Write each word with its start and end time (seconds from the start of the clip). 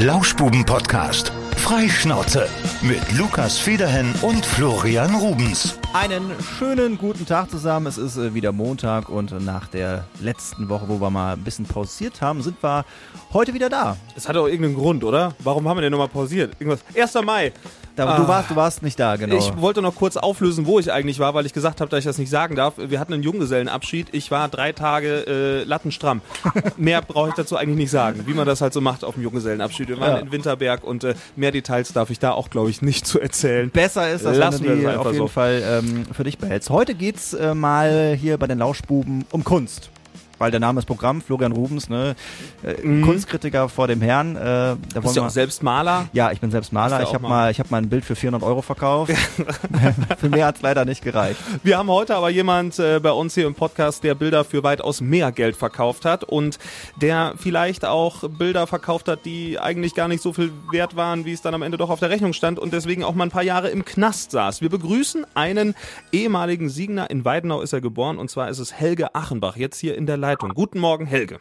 Lauschbuben-Podcast. 0.00 1.32
Freischnauze 1.56 2.48
mit 2.82 3.00
Lukas 3.18 3.58
Federhen 3.58 4.14
und 4.22 4.46
Florian 4.46 5.12
Rubens. 5.16 5.76
Einen 5.92 6.30
schönen 6.56 6.96
guten 6.98 7.26
Tag 7.26 7.50
zusammen. 7.50 7.88
Es 7.88 7.98
ist 7.98 8.16
äh, 8.16 8.32
wieder 8.32 8.52
Montag 8.52 9.08
und 9.08 9.44
nach 9.44 9.66
der 9.66 10.04
letzten 10.20 10.68
Woche, 10.68 10.88
wo 10.88 11.00
wir 11.00 11.10
mal 11.10 11.32
ein 11.32 11.42
bisschen 11.42 11.64
pausiert 11.64 12.20
haben, 12.20 12.42
sind 12.42 12.62
wir 12.62 12.84
heute 13.32 13.54
wieder 13.54 13.68
da. 13.68 13.96
Es 14.14 14.28
hat 14.28 14.36
auch 14.36 14.46
irgendeinen 14.46 14.76
Grund, 14.76 15.02
oder? 15.02 15.34
Warum 15.40 15.68
haben 15.68 15.78
wir 15.78 15.82
denn 15.82 15.90
nochmal 15.90 16.06
pausiert? 16.06 16.54
Irgendwas. 16.60 16.84
1. 16.94 17.14
Mai. 17.24 17.52
Da, 17.98 18.06
Ah. 18.06 18.16
du, 18.16 18.28
warst, 18.28 18.50
du 18.50 18.56
warst 18.56 18.82
nicht 18.82 18.98
da, 19.00 19.16
genau. 19.16 19.36
Ich 19.36 19.60
wollte 19.60 19.82
noch 19.82 19.94
kurz 19.96 20.16
auflösen, 20.16 20.66
wo 20.66 20.78
ich 20.78 20.92
eigentlich 20.92 21.18
war, 21.18 21.34
weil 21.34 21.46
ich 21.46 21.52
gesagt 21.52 21.80
habe, 21.80 21.90
dass 21.90 21.98
ich 21.98 22.04
das 22.04 22.16
nicht 22.18 22.30
sagen 22.30 22.54
darf. 22.54 22.74
Wir 22.78 23.00
hatten 23.00 23.12
einen 23.12 23.22
Junggesellenabschied. 23.24 24.08
Ich 24.12 24.30
war 24.30 24.48
drei 24.48 24.72
Tage 24.72 25.26
äh, 25.26 25.64
lattenstramm. 25.64 26.20
mehr 26.76 27.02
brauche 27.02 27.30
ich 27.30 27.34
dazu 27.34 27.56
eigentlich 27.56 27.76
nicht 27.76 27.90
sagen, 27.90 28.22
wie 28.26 28.34
man 28.34 28.46
das 28.46 28.60
halt 28.60 28.72
so 28.72 28.80
macht 28.80 29.02
auf 29.04 29.14
dem 29.14 29.24
Junggesellenabschied. 29.24 29.88
Wir 29.88 29.98
waren 30.00 30.12
Ja. 30.16 30.18
in 30.18 30.30
Winterberg 30.32 30.84
und 30.84 31.02
äh, 31.04 31.14
mehr 31.36 31.50
Details 31.50 31.92
darf 31.92 32.10
ich 32.10 32.18
da 32.20 32.30
auch, 32.32 32.50
glaube 32.50 32.70
ich, 32.70 32.82
nicht 32.82 33.06
zu 33.06 33.20
erzählen. 33.20 33.70
Besser 33.70 34.10
ist, 34.10 34.24
dass 34.24 34.36
Lassen 34.36 34.62
du 34.62 34.68
wir 34.68 34.76
die 34.76 34.86
auf 34.96 35.06
jeden 35.06 35.18
so. 35.18 35.26
Fall 35.28 35.62
ähm, 35.66 36.04
für 36.12 36.24
dich 36.24 36.38
behältst. 36.38 36.70
Heute 36.70 36.94
geht's 36.94 37.34
äh, 37.34 37.54
mal 37.54 38.16
hier 38.20 38.38
bei 38.38 38.46
den 38.46 38.58
Lauschbuben 38.58 39.24
um 39.32 39.42
Kunst. 39.42 39.90
Weil 40.38 40.50
der 40.50 40.60
Name 40.60 40.78
ist 40.80 40.86
Programm, 40.86 41.20
Florian 41.20 41.52
Rubens, 41.52 41.88
ne? 41.88 42.14
Äh, 42.62 42.74
Kunstkritiker 43.02 43.68
vor 43.68 43.88
dem 43.88 44.00
Herrn. 44.00 44.36
Äh, 44.36 44.40
da 44.40 44.74
Mhm. 44.74 45.00
Bist 45.02 45.16
du 45.16 45.22
auch 45.22 45.30
selbst 45.30 45.62
Maler? 45.62 46.08
Ja, 46.12 46.30
ich 46.32 46.40
bin 46.40 46.50
selbst 46.50 46.72
Maler. 46.72 47.02
Ich 47.02 47.12
habe 47.12 47.22
mal- 47.22 47.28
mal, 47.28 47.50
ich 47.50 47.58
hab 47.60 47.70
mal 47.70 47.78
ein 47.78 47.88
Bild 47.88 48.04
für 48.04 48.14
400 48.16 48.42
Euro 48.42 48.62
verkauft. 48.62 49.12
für 50.18 50.28
mehr 50.28 50.46
hat's 50.46 50.62
leider 50.62 50.84
nicht 50.84 51.02
gereicht. 51.02 51.40
Wir 51.62 51.78
haben 51.78 51.88
heute 51.90 52.14
aber 52.16 52.30
jemand 52.30 52.78
äh, 52.78 53.00
bei 53.00 53.10
uns 53.12 53.34
hier 53.34 53.46
im 53.46 53.54
Podcast, 53.54 54.04
der 54.04 54.14
Bilder 54.14 54.44
für 54.44 54.62
weitaus 54.62 55.00
mehr 55.00 55.32
Geld 55.32 55.56
verkauft 55.56 56.04
hat 56.04 56.24
und 56.24 56.58
der 57.00 57.34
vielleicht 57.36 57.84
auch 57.84 58.28
Bilder 58.28 58.66
verkauft 58.66 59.08
hat, 59.08 59.24
die 59.24 59.58
eigentlich 59.58 59.94
gar 59.94 60.08
nicht 60.08 60.22
so 60.22 60.32
viel 60.32 60.52
wert 60.70 60.96
waren, 60.96 61.24
wie 61.24 61.32
es 61.32 61.42
dann 61.42 61.54
am 61.54 61.62
Ende 61.62 61.78
doch 61.78 61.90
auf 61.90 62.00
der 62.00 62.10
Rechnung 62.10 62.32
stand 62.32 62.58
und 62.58 62.72
deswegen 62.72 63.04
auch 63.04 63.14
mal 63.14 63.24
ein 63.24 63.30
paar 63.30 63.42
Jahre 63.42 63.68
im 63.70 63.84
Knast 63.84 64.30
saß. 64.30 64.60
Wir 64.60 64.68
begrüßen 64.70 65.26
einen 65.34 65.74
ehemaligen 66.12 66.68
Siegner. 66.68 67.10
In 67.10 67.24
Weidenau 67.24 67.60
ist 67.60 67.72
er 67.72 67.80
geboren 67.80 68.18
und 68.18 68.30
zwar 68.30 68.48
ist 68.48 68.58
es 68.58 68.72
Helge 68.72 69.14
Achenbach, 69.14 69.56
jetzt 69.56 69.78
hier 69.78 69.96
in 69.96 70.06
der 70.06 70.16
Leitung. 70.28 70.50
Guten 70.52 70.78
Morgen, 70.78 71.06
Helge. 71.06 71.38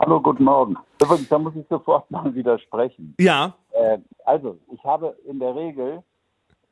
Hallo, 0.00 0.20
guten 0.20 0.42
Morgen. 0.42 0.76
Übrigens, 1.00 1.28
da 1.28 1.38
muss 1.38 1.54
ich 1.54 1.64
sofort 1.68 2.10
mal 2.10 2.34
widersprechen. 2.34 3.14
Ja, 3.20 3.54
Äh, 3.70 3.98
also, 4.24 4.58
ich 4.72 4.82
habe 4.82 5.16
in 5.28 5.38
der 5.38 5.54
Regel, 5.54 6.02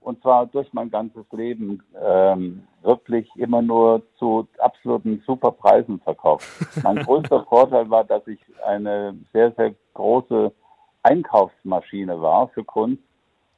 und 0.01 0.21
zwar 0.21 0.47
durch 0.47 0.67
mein 0.73 0.91
ganzes 0.91 1.25
Leben, 1.31 1.81
ähm, 2.05 2.65
wirklich 2.83 3.31
immer 3.37 3.63
nur 3.63 4.03
zu 4.19 4.49
absoluten 4.59 5.23
Superpreisen 5.25 6.01
verkauft. 6.01 6.49
Mein 6.83 6.97
größter 6.97 7.45
Vorteil 7.45 7.89
war, 7.89 8.03
dass 8.03 8.27
ich 8.27 8.41
eine 8.67 9.15
sehr, 9.33 9.53
sehr 9.53 9.77
große 9.95 10.51
Einkaufsmaschine 11.05 12.21
war 12.21 12.49
für 12.49 12.65
Kunst. 12.65 13.03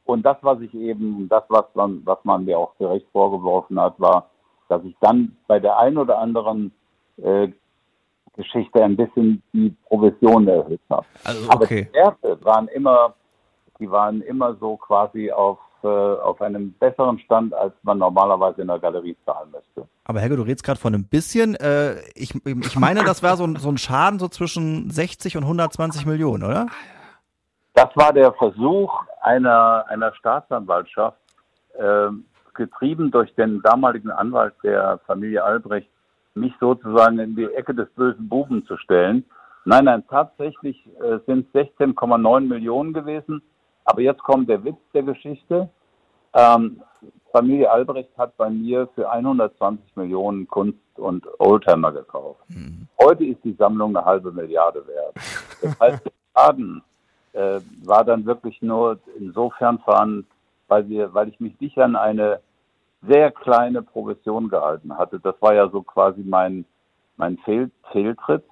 Und 0.04 0.26
das, 0.26 0.36
was 0.42 0.60
ich 0.60 0.74
eben, 0.74 1.30
das, 1.30 1.44
was 1.48 1.64
man, 1.72 2.02
was 2.04 2.18
man 2.24 2.44
mir 2.44 2.58
auch 2.58 2.76
gerecht 2.76 3.06
vorgeworfen 3.10 3.80
hat, 3.80 3.98
war, 3.98 4.28
dass 4.68 4.84
ich 4.84 4.94
dann 5.00 5.34
bei 5.46 5.58
der 5.58 5.78
einen 5.78 5.96
oder 5.96 6.18
anderen 6.18 6.72
äh, 7.16 7.48
Geschichte 8.36 8.82
ein 8.82 8.96
bisschen 8.96 9.42
die 9.52 9.74
Provision 9.86 10.48
erhöht 10.48 10.80
habe. 10.88 11.06
Also, 11.24 11.50
Aber 11.50 11.64
okay. 11.64 11.88
die 11.88 11.94
Werte 11.94 12.44
waren 12.44 12.68
immer, 12.68 13.14
die 13.78 13.90
waren 13.90 14.22
immer 14.22 14.54
so 14.56 14.76
quasi 14.76 15.30
auf, 15.30 15.58
äh, 15.82 15.88
auf 15.88 16.40
einem 16.40 16.72
besseren 16.74 17.18
Stand, 17.20 17.52
als 17.54 17.74
man 17.82 17.98
normalerweise 17.98 18.62
in 18.62 18.68
der 18.68 18.78
Galerie 18.78 19.16
zahlen 19.24 19.50
müsste. 19.50 19.88
Aber 20.04 20.20
Helge, 20.20 20.36
du 20.36 20.42
redest 20.42 20.64
gerade 20.64 20.80
von 20.80 20.94
einem 20.94 21.04
bisschen. 21.04 21.54
Äh, 21.56 22.00
ich, 22.14 22.34
ich 22.44 22.78
meine, 22.78 23.04
das 23.04 23.22
war 23.22 23.36
so 23.36 23.44
ein, 23.44 23.56
so 23.56 23.68
ein 23.68 23.78
Schaden 23.78 24.18
so 24.18 24.28
zwischen 24.28 24.90
60 24.90 25.36
und 25.36 25.42
120 25.44 26.06
Millionen, 26.06 26.44
oder? 26.44 26.66
Das 27.74 27.88
war 27.94 28.12
der 28.12 28.32
Versuch 28.32 28.92
einer, 29.20 29.84
einer 29.88 30.14
Staatsanwaltschaft, 30.14 31.18
ähm, 31.78 32.24
getrieben 32.54 33.10
durch 33.10 33.34
den 33.34 33.62
damaligen 33.62 34.10
Anwalt 34.10 34.54
der 34.62 35.00
Familie 35.06 35.42
Albrecht, 35.42 35.89
mich 36.34 36.52
sozusagen 36.60 37.18
in 37.18 37.36
die 37.36 37.44
Ecke 37.44 37.74
des 37.74 37.88
bösen 37.90 38.28
Buben 38.28 38.64
zu 38.66 38.76
stellen. 38.76 39.24
Nein, 39.64 39.84
nein, 39.84 40.04
tatsächlich 40.08 40.86
äh, 41.00 41.18
sind 41.26 41.46
es 41.52 41.68
16,9 41.78 42.40
Millionen 42.40 42.92
gewesen. 42.92 43.42
Aber 43.84 44.00
jetzt 44.00 44.22
kommt 44.22 44.48
der 44.48 44.64
Witz 44.64 44.78
der 44.94 45.02
Geschichte. 45.02 45.68
Ähm, 46.34 46.82
Familie 47.32 47.70
Albrecht 47.70 48.10
hat 48.16 48.36
bei 48.36 48.50
mir 48.50 48.88
für 48.94 49.10
120 49.10 49.96
Millionen 49.96 50.48
Kunst 50.48 50.78
und 50.96 51.26
Oldtimer 51.38 51.92
gekauft. 51.92 52.40
Heute 53.00 53.24
ist 53.24 53.42
die 53.44 53.54
Sammlung 53.54 53.96
eine 53.96 54.04
halbe 54.04 54.32
Milliarde 54.32 54.86
wert. 54.86 55.14
Das 55.62 55.80
heißt, 55.80 56.04
der 56.04 56.12
Schaden 56.34 56.82
äh, 57.32 57.60
war 57.84 58.04
dann 58.04 58.26
wirklich 58.26 58.60
nur 58.62 58.98
insofern 59.18 59.78
vorhanden, 59.78 60.26
weil 60.68 60.88
wir, 60.88 61.14
weil 61.14 61.28
ich 61.28 61.38
mich 61.40 61.58
nicht 61.60 61.78
an 61.78 61.96
eine 61.96 62.40
sehr 63.02 63.30
kleine 63.30 63.82
Provision 63.82 64.48
gehalten 64.48 64.96
hatte. 64.96 65.20
Das 65.20 65.34
war 65.40 65.54
ja 65.54 65.68
so 65.68 65.82
quasi 65.82 66.22
mein, 66.22 66.64
mein 67.16 67.38
Fehl, 67.38 67.70
Fehltritt. 67.92 68.44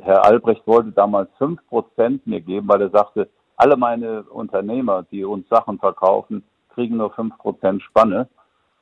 Herr 0.00 0.24
Albrecht 0.24 0.66
wollte 0.66 0.92
damals 0.92 1.28
fünf 1.38 1.60
Prozent 1.68 2.26
mir 2.26 2.40
geben, 2.40 2.68
weil 2.68 2.80
er 2.82 2.90
sagte, 2.90 3.28
alle 3.56 3.76
meine 3.76 4.22
Unternehmer, 4.22 5.02
die 5.10 5.24
uns 5.24 5.48
Sachen 5.48 5.78
verkaufen, 5.78 6.42
kriegen 6.70 6.96
nur 6.96 7.10
fünf 7.12 7.36
Prozent 7.38 7.82
Spanne. 7.82 8.28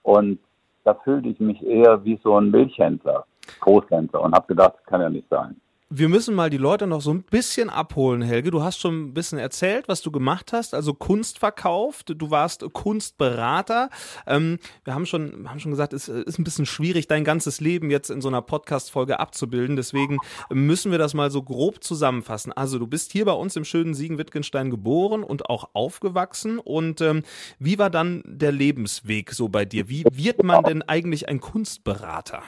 Und 0.02 0.38
da 0.84 0.94
fühlte 0.94 1.28
ich 1.28 1.40
mich 1.40 1.64
eher 1.64 2.04
wie 2.04 2.20
so 2.22 2.36
ein 2.38 2.50
Milchhändler, 2.50 3.25
Großhändler 3.60 4.22
und 4.22 4.34
habe 4.34 4.46
gedacht, 4.46 4.75
kann 4.86 5.00
ja 5.00 5.10
nicht 5.10 5.28
sein. 5.28 5.60
Wir 5.91 6.10
müssen 6.10 6.34
mal 6.34 6.50
die 6.50 6.59
Leute 6.59 6.87
noch 6.87 7.00
so 7.00 7.10
ein 7.15 7.22
bisschen 7.22 7.71
abholen, 7.71 8.21
Helge. 8.21 8.50
Du 8.50 8.62
hast 8.62 8.78
schon 8.78 9.06
ein 9.06 9.15
bisschen 9.15 9.38
erzählt, 9.38 9.88
was 9.88 10.03
du 10.03 10.10
gemacht 10.10 10.53
hast, 10.53 10.75
also 10.75 10.93
Kunst 10.93 11.38
verkauft. 11.38 12.12
Du 12.15 12.31
warst 12.31 12.62
Kunstberater. 12.75 13.88
Ähm, 14.26 14.59
wir 14.84 14.94
haben 14.94 15.06
schon, 15.06 15.49
haben 15.49 15.60
schon 15.60 15.71
gesagt, 15.71 15.94
es 15.94 16.09
ist 16.09 16.38
ein 16.38 16.44
bisschen 16.44 16.66
schwierig, 16.66 17.09
dein 17.09 17.25
ganzes 17.25 17.62
Leben 17.62 17.91
jetzt 17.91 18.10
in 18.10 18.21
so 18.21 18.28
einer 18.28 18.43
Podcast-Folge 18.43 19.19
abzubilden. 19.19 19.76
Deswegen 19.76 20.19
müssen 20.50 20.91
wir 20.91 20.99
das 20.99 21.15
mal 21.15 21.31
so 21.31 21.43
grob 21.43 21.82
zusammenfassen. 21.82 22.53
Also 22.53 22.78
du 22.78 22.87
bist 22.87 23.10
hier 23.12 23.25
bei 23.25 23.32
uns 23.32 23.56
im 23.56 23.65
schönen 23.65 23.94
Siegen-Wittgenstein 23.94 24.69
geboren 24.69 25.25
und 25.25 25.49
auch 25.49 25.70
aufgewachsen. 25.72 26.59
Und 26.59 27.00
ähm, 27.00 27.22
wie 27.59 27.78
war 27.78 27.88
dann 27.88 28.22
der 28.26 28.53
Lebensweg 28.53 29.32
so 29.32 29.49
bei 29.49 29.65
dir? 29.65 29.88
Wie 29.88 30.05
wird 30.12 30.43
man 30.43 30.65
denn 30.65 30.82
eigentlich 30.82 31.31
ein 31.31 31.41
Kunstberater? 31.41 32.43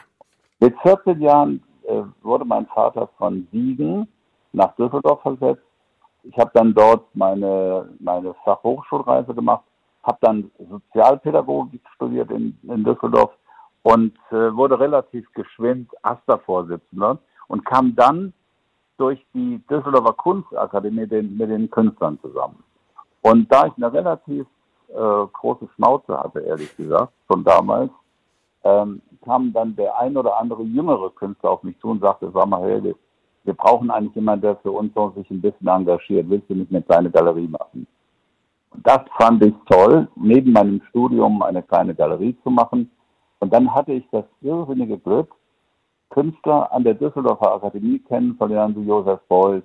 Mit 0.59 0.75
14 0.83 1.22
Jahren 1.22 1.62
äh, 1.84 2.02
wurde 2.22 2.44
mein 2.44 2.66
Vater 2.66 3.08
von 3.18 3.46
Siegen 3.52 4.08
nach 4.52 4.74
Düsseldorf 4.76 5.22
versetzt. 5.22 5.62
Ich 6.22 6.36
habe 6.38 6.50
dann 6.54 6.74
dort 6.74 7.04
meine, 7.14 7.88
meine 7.98 8.34
Fachhochschulreise 8.44 9.34
gemacht, 9.34 9.64
habe 10.02 10.18
dann 10.20 10.50
Sozialpädagogik 10.58 11.82
studiert 11.94 12.30
in, 12.30 12.58
in 12.62 12.84
Düsseldorf 12.84 13.30
und 13.82 14.12
äh, 14.30 14.54
wurde 14.54 14.78
relativ 14.78 15.32
geschwind 15.32 15.91
AStA-Vorsitzender 16.02 17.18
und 17.48 17.64
kam 17.64 17.97
dann 17.97 18.32
durch 18.98 19.24
die 19.32 19.62
Düsseldorfer 19.70 20.12
Kunstakademie 20.12 21.06
den, 21.06 21.36
mit 21.36 21.48
den 21.48 21.70
Künstlern 21.70 22.18
zusammen. 22.20 22.62
Und 23.22 23.50
da 23.50 23.66
ich 23.66 23.72
eine 23.76 23.92
relativ 23.92 24.47
äh, 24.88 25.26
große 25.32 25.68
Schnauze 25.74 26.18
hatte, 26.18 26.41
ehrlich 26.41 26.76
gesagt, 26.76 27.12
von 27.26 27.44
damals, 27.44 27.91
ähm, 28.65 29.03
kam 29.25 29.53
dann 29.53 29.76
der 29.76 29.98
ein 29.98 30.16
oder 30.16 30.37
andere 30.38 30.62
jüngere 30.62 31.10
Künstler 31.10 31.50
auf 31.50 31.62
mich 31.62 31.78
zu 31.81 31.88
und 31.88 32.00
sagte, 32.00 32.31
sag 32.32 32.47
mal, 32.47 32.62
Helge, 32.62 32.94
wir 33.44 33.54
brauchen 33.54 33.91
eigentlich 33.91 34.15
jemanden, 34.15 34.43
der 34.43 34.56
für 34.56 34.71
uns 34.71 34.93
so 34.94 35.10
sich 35.16 35.31
ein 35.31 35.41
bisschen 35.41 35.69
engagiert. 35.69 36.28
Willst 36.28 36.48
du 36.50 36.54
nicht 36.54 36.71
eine 36.71 36.82
kleine 36.82 37.10
Galerie 37.10 37.48
machen? 37.48 37.87
Und 38.71 38.87
das 38.87 39.00
fand 39.19 39.44
ich 39.44 39.54
toll, 39.69 40.09
neben 40.16 40.53
meinem 40.53 40.81
Studium 40.91 41.43
eine 41.43 41.62
kleine 41.62 41.94
Galerie 41.94 42.37
zu 42.43 42.50
machen. 42.50 42.91
Und 43.41 43.53
dann 43.53 43.72
hatte 43.75 43.93
ich 43.93 44.04
das 44.10 44.25
irrsinnige 44.43 44.98
Glück, 44.98 45.34
Künstler 46.10 46.71
an 46.72 46.84
der 46.84 46.94
Düsseldorfer 46.94 47.54
Akademie 47.54 48.00
kennenzulernen, 48.00 48.77
wie 48.77 48.87
Josef 48.87 49.21
Beuys 49.28 49.62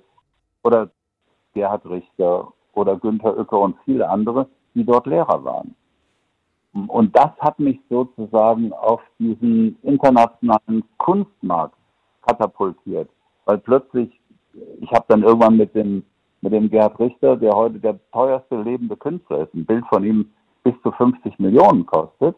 oder 0.62 0.90
Gerhard 1.54 1.84
Richter 1.86 2.52
oder 2.72 2.96
Günther 2.96 3.36
Uecker 3.36 3.60
und 3.60 3.76
viele 3.84 4.08
andere, 4.08 4.48
die 4.74 4.84
dort 4.84 5.06
Lehrer 5.06 5.44
waren. 5.44 5.74
Und 6.88 7.16
das 7.16 7.30
hat 7.40 7.58
mich 7.58 7.80
sozusagen 7.88 8.72
auf 8.72 9.00
diesen 9.18 9.78
internationalen 9.82 10.84
Kunstmarkt 10.98 11.76
katapultiert, 12.26 13.08
weil 13.44 13.58
plötzlich, 13.58 14.10
ich 14.80 14.90
habe 14.92 15.04
dann 15.08 15.22
irgendwann 15.22 15.56
mit 15.56 15.74
dem 15.74 16.04
mit 16.46 16.52
dem 16.52 16.70
Gerhard 16.70 17.00
Richter, 17.00 17.36
der 17.36 17.52
heute 17.52 17.80
der 17.80 17.98
teuerste 18.12 18.62
lebende 18.62 18.96
Künstler 18.96 19.42
ist, 19.42 19.54
ein 19.54 19.64
Bild 19.64 19.84
von 19.86 20.04
ihm 20.04 20.30
bis 20.62 20.74
zu 20.82 20.92
50 20.92 21.40
Millionen 21.40 21.84
kostet, 21.86 22.36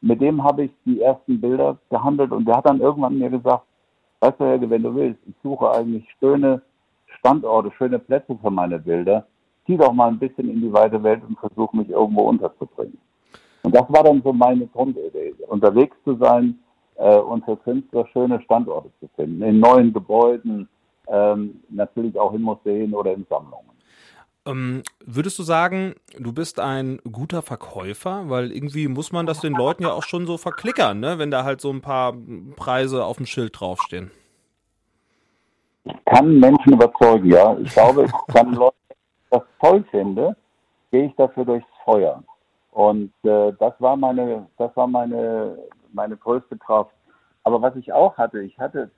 mit 0.00 0.22
dem 0.22 0.42
habe 0.42 0.64
ich 0.64 0.70
die 0.86 1.02
ersten 1.02 1.38
Bilder 1.38 1.76
gehandelt. 1.90 2.32
Und 2.32 2.46
der 2.46 2.56
hat 2.56 2.66
dann 2.66 2.80
irgendwann 2.80 3.18
mir 3.18 3.28
gesagt, 3.28 3.64
weißt 4.20 4.40
du, 4.40 4.44
Helge, 4.44 4.70
wenn 4.70 4.82
du 4.82 4.94
willst, 4.94 5.20
ich 5.26 5.34
suche 5.42 5.70
eigentlich 5.70 6.08
schöne 6.18 6.62
Standorte, 7.18 7.70
schöne 7.76 7.98
Plätze 7.98 8.38
für 8.40 8.50
meine 8.50 8.78
Bilder, 8.78 9.26
zieh 9.66 9.76
doch 9.76 9.92
mal 9.92 10.08
ein 10.08 10.18
bisschen 10.18 10.48
in 10.48 10.62
die 10.62 10.72
weite 10.72 11.02
Welt 11.02 11.22
und 11.28 11.38
versuch 11.38 11.74
mich 11.74 11.90
irgendwo 11.90 12.22
unterzubringen. 12.22 12.98
Und 13.62 13.74
das 13.74 13.84
war 13.88 14.04
dann 14.04 14.22
so 14.22 14.32
meine 14.32 14.66
Grundidee, 14.66 15.34
unterwegs 15.48 15.96
zu 16.04 16.16
sein 16.16 16.58
äh, 16.96 17.16
und 17.16 17.44
für 17.44 17.56
Künstler 17.56 18.06
schöne 18.12 18.40
Standorte 18.42 18.90
zu 19.00 19.08
finden, 19.16 19.42
in 19.42 19.60
neuen 19.60 19.92
Gebäuden, 19.92 20.68
ähm, 21.08 21.62
natürlich 21.68 22.18
auch 22.18 22.32
in 22.32 22.42
Museen 22.42 22.94
oder 22.94 23.12
in 23.12 23.26
Sammlungen. 23.28 23.72
Ähm, 24.44 24.82
würdest 25.04 25.38
du 25.38 25.44
sagen, 25.44 25.94
du 26.18 26.32
bist 26.32 26.58
ein 26.58 26.98
guter 27.10 27.42
Verkäufer? 27.42 28.28
Weil 28.28 28.50
irgendwie 28.50 28.88
muss 28.88 29.12
man 29.12 29.26
das 29.26 29.40
den 29.40 29.52
Leuten 29.52 29.84
ja 29.84 29.92
auch 29.92 30.02
schon 30.02 30.26
so 30.26 30.36
verklickern, 30.36 30.98
ne? 30.98 31.18
wenn 31.18 31.30
da 31.30 31.44
halt 31.44 31.60
so 31.60 31.70
ein 31.70 31.80
paar 31.80 32.14
Preise 32.56 33.04
auf 33.04 33.18
dem 33.18 33.26
Schild 33.26 33.58
draufstehen. 33.58 34.10
Ich 35.84 36.04
kann 36.06 36.40
Menschen 36.40 36.72
überzeugen, 36.72 37.30
ja. 37.30 37.56
Ich 37.58 37.72
glaube, 37.72 38.04
ich 38.06 38.34
kann 38.34 38.52
Leute, 38.54 38.76
das 39.30 39.42
toll 39.60 39.84
finde, 39.90 40.36
gehe 40.90 41.06
ich 41.06 41.14
dafür 41.14 41.44
durchs 41.44 41.66
Feuer. 41.84 42.22
Und 42.72 43.12
äh, 43.22 43.52
das 43.58 43.74
war 43.78 43.96
meine, 43.96 44.46
das 44.58 44.74
war 44.76 44.86
meine, 44.86 45.58
meine 45.92 46.16
größte 46.16 46.56
Kraft. 46.56 46.92
Aber 47.44 47.60
was 47.62 47.76
ich 47.76 47.92
auch 47.92 48.16
hatte, 48.16 48.40
ich 48.40 48.58
hatte 48.58 48.90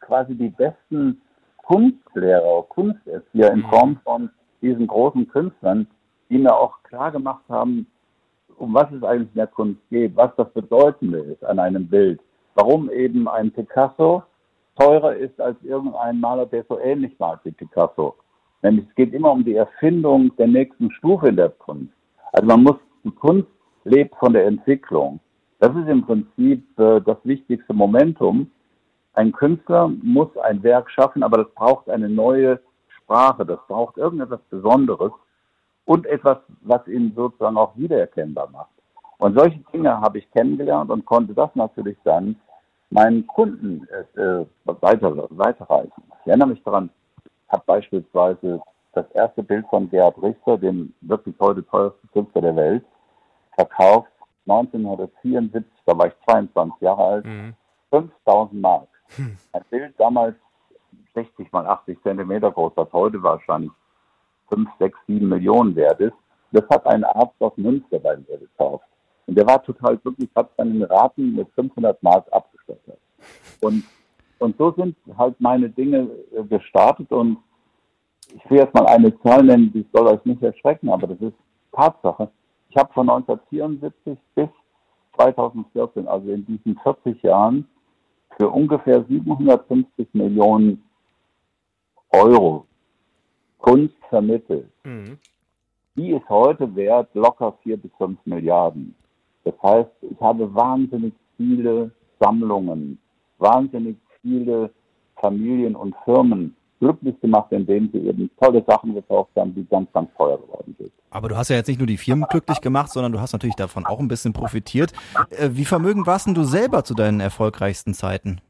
quasi 0.00 0.34
die 0.34 0.50
besten 0.50 1.20
Kunstlehrer, 1.56 2.62
Kunsterzieher 2.68 3.52
in 3.52 3.60
mhm. 3.60 3.66
Form 3.66 4.00
von 4.04 4.30
diesen 4.60 4.86
großen 4.86 5.28
Künstlern, 5.28 5.86
die 6.28 6.38
mir 6.38 6.54
auch 6.54 6.82
klar 6.82 7.10
gemacht 7.10 7.44
haben, 7.48 7.86
um 8.58 8.74
was 8.74 8.90
es 8.92 9.02
eigentlich 9.02 9.30
in 9.30 9.38
der 9.38 9.46
Kunst 9.46 9.80
geht, 9.90 10.14
was 10.14 10.30
das 10.36 10.50
Bedeutende 10.52 11.18
ist 11.18 11.44
an 11.44 11.58
einem 11.58 11.88
Bild. 11.88 12.20
Warum 12.54 12.90
eben 12.90 13.28
ein 13.28 13.50
Picasso 13.50 14.22
teurer 14.78 15.16
ist 15.16 15.40
als 15.40 15.56
irgendein 15.62 16.20
Maler, 16.20 16.46
der 16.46 16.64
so 16.68 16.78
ähnlich 16.78 17.18
malt 17.18 17.40
wie 17.44 17.50
Picasso. 17.50 18.14
Nämlich 18.62 18.86
es 18.88 18.94
geht 18.94 19.12
immer 19.12 19.32
um 19.32 19.44
die 19.44 19.56
Erfindung 19.56 20.34
der 20.36 20.46
nächsten 20.48 20.90
Stufe 20.92 21.28
in 21.28 21.36
der 21.36 21.50
Kunst. 21.50 21.92
Also 22.32 22.46
man 22.46 22.62
muss, 22.62 22.76
die 23.04 23.10
Kunst 23.10 23.48
lebt 23.84 24.14
von 24.16 24.32
der 24.32 24.46
Entwicklung. 24.46 25.20
Das 25.58 25.74
ist 25.76 25.88
im 25.88 26.04
Prinzip 26.04 26.78
äh, 26.78 27.00
das 27.00 27.18
wichtigste 27.24 27.72
Momentum. 27.72 28.50
Ein 29.14 29.32
Künstler 29.32 29.88
muss 30.02 30.36
ein 30.38 30.62
Werk 30.62 30.90
schaffen, 30.90 31.22
aber 31.22 31.38
das 31.44 31.54
braucht 31.54 31.88
eine 31.88 32.08
neue 32.08 32.60
Sprache, 32.88 33.44
das 33.44 33.58
braucht 33.68 33.96
irgendetwas 33.96 34.40
Besonderes 34.50 35.12
und 35.84 36.06
etwas, 36.06 36.38
was 36.62 36.86
ihn 36.88 37.12
sozusagen 37.14 37.56
auch 37.56 37.76
wiedererkennbar 37.76 38.48
macht. 38.50 38.70
Und 39.18 39.38
solche 39.38 39.60
Dinge 39.72 40.00
habe 40.00 40.18
ich 40.18 40.30
kennengelernt 40.32 40.90
und 40.90 41.04
konnte 41.04 41.34
das 41.34 41.54
natürlich 41.54 41.96
dann 42.04 42.36
meinen 42.90 43.26
Kunden 43.26 43.86
äh, 44.16 44.44
weiter, 44.64 45.28
weiterreichen. 45.30 46.02
Ich 46.22 46.26
erinnere 46.26 46.48
mich 46.48 46.62
daran, 46.64 46.90
habe 47.48 47.62
beispielsweise 47.66 48.60
das 48.92 49.10
erste 49.12 49.42
Bild 49.42 49.66
von 49.68 49.88
Gerhard 49.90 50.20
Richter, 50.22 50.58
dem 50.58 50.94
wirklich 51.00 51.34
heute 51.40 51.66
teuersten 51.66 52.08
Künstler 52.12 52.42
der 52.42 52.56
Welt, 52.56 52.84
verkauft 53.54 54.10
1974, 54.46 55.64
da 55.86 55.96
war 55.96 56.08
ich 56.08 56.14
22 56.28 56.80
Jahre 56.80 57.04
alt, 57.04 57.24
mhm. 57.24 57.54
5000 57.90 58.60
Mark. 58.60 58.88
Hm. 59.16 59.36
Ein 59.52 59.62
Bild 59.70 59.94
damals 59.98 60.34
60 61.14 61.52
mal 61.52 61.66
80 61.66 62.02
Zentimeter 62.02 62.50
groß, 62.50 62.72
was 62.74 62.92
heute 62.92 63.22
wahrscheinlich 63.22 63.70
5, 64.48 64.68
6, 64.78 64.98
7 65.06 65.28
Millionen 65.28 65.76
wert 65.76 66.00
ist. 66.00 66.14
Das 66.52 66.64
hat 66.70 66.86
ein 66.86 67.04
Arzt 67.04 67.34
aus 67.40 67.52
Münster 67.56 67.98
bei 67.98 68.16
mir 68.16 68.38
gekauft. 68.38 68.84
Und 69.26 69.36
der 69.36 69.46
war 69.46 69.62
total 69.62 69.96
glücklich, 69.98 70.28
hat 70.34 70.50
seinen 70.56 70.82
Raten 70.82 71.34
mit 71.34 71.48
500 71.54 72.02
Mark 72.02 72.26
abgestattet. 72.32 72.98
Und, 73.60 73.84
und 74.38 74.56
so 74.58 74.72
sind 74.72 74.96
halt 75.16 75.40
meine 75.40 75.68
Dinge 75.70 76.08
äh, 76.34 76.42
gestartet 76.44 77.10
und 77.12 77.38
ich 78.34 78.50
will 78.50 78.58
jetzt 78.58 78.74
mal 78.74 78.86
eine 78.86 79.18
Zahl 79.20 79.42
nennen, 79.42 79.72
die 79.72 79.86
soll 79.92 80.06
euch 80.06 80.24
nicht 80.24 80.42
erschrecken, 80.42 80.88
aber 80.88 81.06
das 81.06 81.20
ist 81.20 81.36
Tatsache. 81.72 82.30
Ich 82.68 82.76
habe 82.76 82.92
von 82.92 83.08
1974 83.08 84.18
bis 84.34 84.48
2014, 85.16 86.08
also 86.08 86.30
in 86.30 86.46
diesen 86.46 86.78
40 86.82 87.22
Jahren, 87.22 87.68
für 88.38 88.48
ungefähr 88.48 89.04
750 89.04 90.08
Millionen 90.14 90.82
Euro 92.10 92.66
Kunst 93.58 93.94
vermittelt. 94.08 94.70
Mhm. 94.84 95.18
Die 95.94 96.12
ist 96.12 96.28
heute 96.28 96.74
wert 96.74 97.14
locker 97.14 97.52
vier 97.62 97.76
bis 97.76 97.90
fünf 97.98 98.18
Milliarden. 98.24 98.94
Das 99.44 99.54
heißt, 99.62 99.90
ich 100.00 100.20
habe 100.20 100.52
wahnsinnig 100.54 101.12
viele 101.36 101.90
Sammlungen, 102.18 102.98
wahnsinnig 103.38 103.96
viele 104.22 104.70
Familien 105.16 105.76
und 105.76 105.94
Firmen 106.04 106.56
glücklich 106.82 107.18
gemacht, 107.20 107.52
indem 107.52 107.88
sie 107.92 107.98
eben 107.98 108.28
tolle 108.40 108.62
Sachen 108.66 108.92
gekauft 108.92 109.30
haben, 109.36 109.54
die 109.54 109.64
ganz, 109.64 109.90
ganz 109.92 110.10
teuer 110.16 110.36
geworden 110.36 110.74
sind. 110.78 110.90
Aber 111.10 111.28
du 111.28 111.36
hast 111.36 111.48
ja 111.48 111.56
jetzt 111.56 111.68
nicht 111.68 111.78
nur 111.78 111.86
die 111.86 111.96
Firmen 111.96 112.26
glücklich 112.28 112.60
gemacht, 112.60 112.90
sondern 112.90 113.12
du 113.12 113.20
hast 113.20 113.32
natürlich 113.32 113.54
davon 113.54 113.86
auch 113.86 114.00
ein 114.00 114.08
bisschen 114.08 114.32
profitiert. 114.32 114.92
Äh, 115.30 115.50
wie 115.52 115.64
vermögend 115.64 116.08
warst 116.08 116.26
denn 116.26 116.34
du 116.34 116.42
selber 116.42 116.82
zu 116.82 116.94
deinen 116.94 117.20
erfolgreichsten 117.20 117.94
Zeiten? 117.94 118.40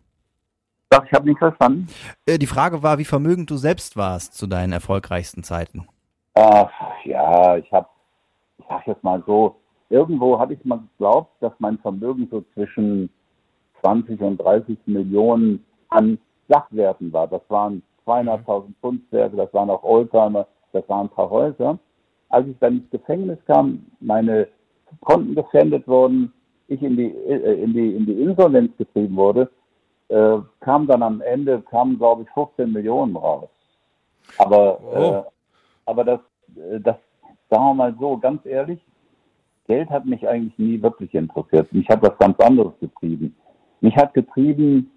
Sag, 0.91 1.05
ich 1.07 1.13
habe 1.13 1.29
nicht 1.29 1.39
verstanden. 1.39 1.89
Äh, 2.25 2.39
die 2.39 2.47
Frage 2.47 2.83
war, 2.83 2.97
wie 2.97 3.05
vermögend 3.05 3.51
du 3.51 3.57
selbst 3.59 3.99
warst 3.99 4.35
zu 4.35 4.47
deinen 4.47 4.73
erfolgreichsten 4.73 5.43
Zeiten. 5.43 5.87
Ach, 6.35 6.71
ja, 7.05 7.59
ich 7.59 7.71
habe, 7.71 7.89
ich 8.57 8.65
sag 8.67 8.87
jetzt 8.87 9.05
mal 9.05 9.23
so, 9.27 9.57
irgendwo 9.91 10.39
habe 10.39 10.55
ich 10.55 10.65
mal 10.65 10.81
geglaubt, 10.93 11.31
dass 11.43 11.53
mein 11.59 11.79
Vermögen 11.81 12.29
so 12.31 12.43
zwischen 12.55 13.11
20 13.83 14.19
und 14.23 14.39
30 14.39 14.79
Millionen 14.87 15.63
an 15.91 16.19
Sachwerten 16.49 17.13
war. 17.13 17.29
Das 17.29 17.43
waren 17.49 17.83
200.000 18.07 18.73
Kunstwerke, 18.81 19.37
das 19.37 19.53
waren 19.55 19.71
auch 19.71 19.83
Oldtimer, 19.83 20.47
das 20.73 20.89
waren 20.89 21.07
ein 21.07 21.11
paar 21.11 21.31
Häuser. 21.31 21.79
Als 22.29 22.47
ich 22.47 22.59
dann 22.61 22.79
ins 22.79 22.91
Gefängnis 22.91 23.39
kam, 23.47 23.87
meine 24.01 24.49
Konten 25.01 25.35
gefändet 25.35 25.87
wurden, 25.87 26.33
ich 26.69 26.83
in 26.83 26.97
die, 26.97 27.11
äh, 27.11 27.63
in 27.63 27.73
die, 27.73 27.95
in 27.97 28.07
die 28.07 28.23
Insolvenz 28.23 28.77
getrieben 28.77 29.17
wurde, 29.17 29.51
äh, 30.09 30.39
kam 30.61 30.87
dann 30.87 31.03
am 31.03 31.21
Ende, 31.21 31.63
kamen 31.63 31.99
glaube 31.99 32.23
ich 32.23 32.31
15 32.31 32.73
Millionen 32.73 33.17
raus. 33.17 33.49
Aber, 34.39 34.81
oh. 34.83 34.97
äh, 34.97 35.23
aber 35.87 36.05
das, 36.05 36.21
äh, 36.57 36.81
das, 36.81 36.97
sagen 37.51 37.65
wir 37.65 37.75
mal 37.75 37.95
so, 37.99 38.17
ganz 38.19 38.45
ehrlich, 38.47 38.81
Geld 39.67 39.91
hat 39.91 40.05
mich 40.05 40.27
eigentlich 40.27 40.59
nie 40.59 40.83
wirklich 40.83 41.15
interessiert. 41.15 41.73
Mich 41.73 41.89
hat 41.89 42.03
was 42.03 42.19
ganz 42.19 42.39
anderes 42.41 42.73
getrieben. 42.81 43.37
Mich 43.81 43.97
hat 43.97 44.13
getrieben, 44.15 44.91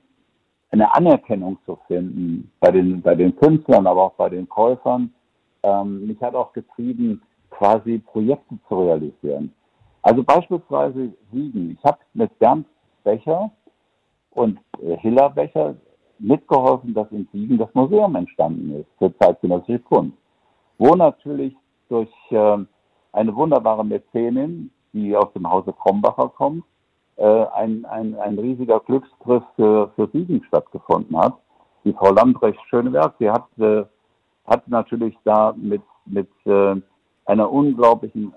eine 0.75 0.94
Anerkennung 0.94 1.57
zu 1.66 1.77
finden 1.88 2.51
bei 2.60 2.72
den, 2.72 3.01
bei 3.01 3.16
den 3.16 3.36
Künstlern, 3.36 3.88
aber 3.88 4.04
auch 4.04 4.13
bei 4.13 4.30
den 4.30 4.48
Käufern. 4.48 5.13
Ähm, 5.63 6.06
mich 6.06 6.22
hat 6.22 6.36
auch 6.36 6.51
getrieben, 6.54 7.22
quasi 7.50 8.00
Projekte 8.00 8.56
zu 8.68 8.83
realisieren. 8.83 9.54
Also 10.01 10.24
beispielsweise 10.24 11.13
Siegen. 11.31 11.72
Ich 11.72 11.83
habe 11.83 11.98
mit 12.13 12.38
Bernd 12.39 12.68
Becher 13.04 13.51
und 14.31 14.60
äh, 14.81 14.98
Hiller 14.98 15.30
Becher 15.30 15.75
mitgeholfen, 16.19 16.94
dass 16.94 17.10
in 17.12 17.27
Siegen 17.31 17.57
das 17.57 17.74
Museum 17.74 18.16
entstanden 18.16 18.80
ist 18.80 18.89
für 18.98 19.18
zeitgenössische 19.18 19.80
Kunst, 19.80 20.18
wo 20.77 20.94
natürlich 20.95 21.56
durch 21.89 22.12
äh, 22.32 22.58
eine 23.13 23.36
wunderbare 23.36 23.86
Mäzenin, 23.86 24.72
die 24.94 25.15
aus 25.15 25.32
dem 25.34 25.50
Hause 25.50 25.74
Krombacher 25.74 26.29
kommt, 26.29 26.63
ein, 27.24 27.86
ein, 27.86 28.15
ein 28.15 28.38
riesiger 28.39 28.79
Glücksgriff 28.81 29.43
für, 29.55 29.91
für 29.95 30.10
Siegen 30.12 30.43
stattgefunden 30.48 31.17
hat. 31.17 31.34
Die 31.84 31.93
Frau 31.93 32.12
Lambrecht 32.12 32.60
Schöneberg, 32.69 33.17
die 33.19 33.29
hat, 33.29 33.48
äh, 33.57 33.86
hat 34.45 34.67
natürlich 34.67 35.15
da 35.24 35.53
mit, 35.55 35.81
mit 36.05 36.29
äh, 36.45 36.75
einer 37.25 37.51
unglaublichen 37.51 38.34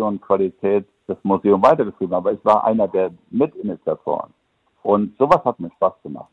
und 0.00 0.20
Qualität 0.22 0.86
das 1.06 1.18
Museum 1.22 1.62
weitergeführt. 1.62 2.12
Aber 2.12 2.32
ich 2.32 2.44
war 2.44 2.64
einer 2.64 2.88
der 2.88 3.10
Mitinitiatoren. 3.30 4.32
Und 4.82 5.16
sowas 5.18 5.44
hat 5.44 5.60
mir 5.60 5.70
Spaß 5.70 5.94
gemacht. 6.02 6.28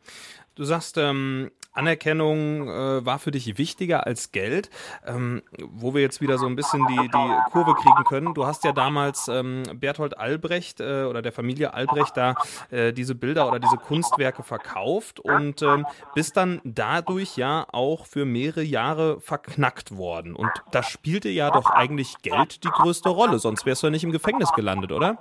Du 0.54 0.64
sagst, 0.64 0.98
ähm, 0.98 1.50
Anerkennung 1.72 2.68
äh, 2.68 3.04
war 3.06 3.18
für 3.18 3.30
dich 3.30 3.56
wichtiger 3.56 4.06
als 4.06 4.32
Geld, 4.32 4.70
ähm, 5.06 5.42
wo 5.70 5.94
wir 5.94 6.02
jetzt 6.02 6.20
wieder 6.20 6.36
so 6.36 6.46
ein 6.46 6.56
bisschen 6.56 6.84
die, 6.88 7.08
die 7.08 7.50
Kurve 7.52 7.74
kriegen 7.74 8.04
können. 8.04 8.34
Du 8.34 8.46
hast 8.46 8.64
ja 8.64 8.72
damals 8.72 9.28
ähm, 9.28 9.62
Berthold 9.74 10.18
Albrecht 10.18 10.80
äh, 10.80 11.04
oder 11.04 11.22
der 11.22 11.32
Familie 11.32 11.72
Albrecht 11.72 12.16
da 12.16 12.34
äh, 12.70 12.92
diese 12.92 13.14
Bilder 13.14 13.48
oder 13.48 13.60
diese 13.60 13.76
Kunstwerke 13.76 14.42
verkauft 14.42 15.20
und 15.20 15.62
ähm, 15.62 15.86
bist 16.14 16.36
dann 16.36 16.60
dadurch 16.64 17.36
ja 17.36 17.66
auch 17.72 18.06
für 18.06 18.24
mehrere 18.24 18.62
Jahre 18.62 19.20
verknackt 19.20 19.96
worden. 19.96 20.34
Und 20.34 20.50
da 20.72 20.82
spielte 20.82 21.28
ja 21.28 21.50
doch 21.50 21.70
eigentlich 21.70 22.18
Geld 22.22 22.64
die 22.64 22.68
größte 22.68 23.08
Rolle, 23.08 23.38
sonst 23.38 23.64
wärst 23.64 23.82
du 23.82 23.86
ja 23.86 23.90
nicht 23.92 24.04
im 24.04 24.12
Gefängnis 24.12 24.52
gelandet, 24.52 24.92
oder? 24.92 25.18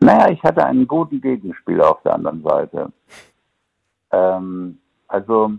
Naja, 0.00 0.30
ich 0.30 0.42
hatte 0.42 0.64
einen 0.64 0.86
guten 0.86 1.20
Gegenspieler 1.20 1.90
auf 1.90 2.02
der 2.02 2.14
anderen 2.14 2.42
Seite. 2.42 2.92
Ähm, 4.10 4.78
also, 5.08 5.52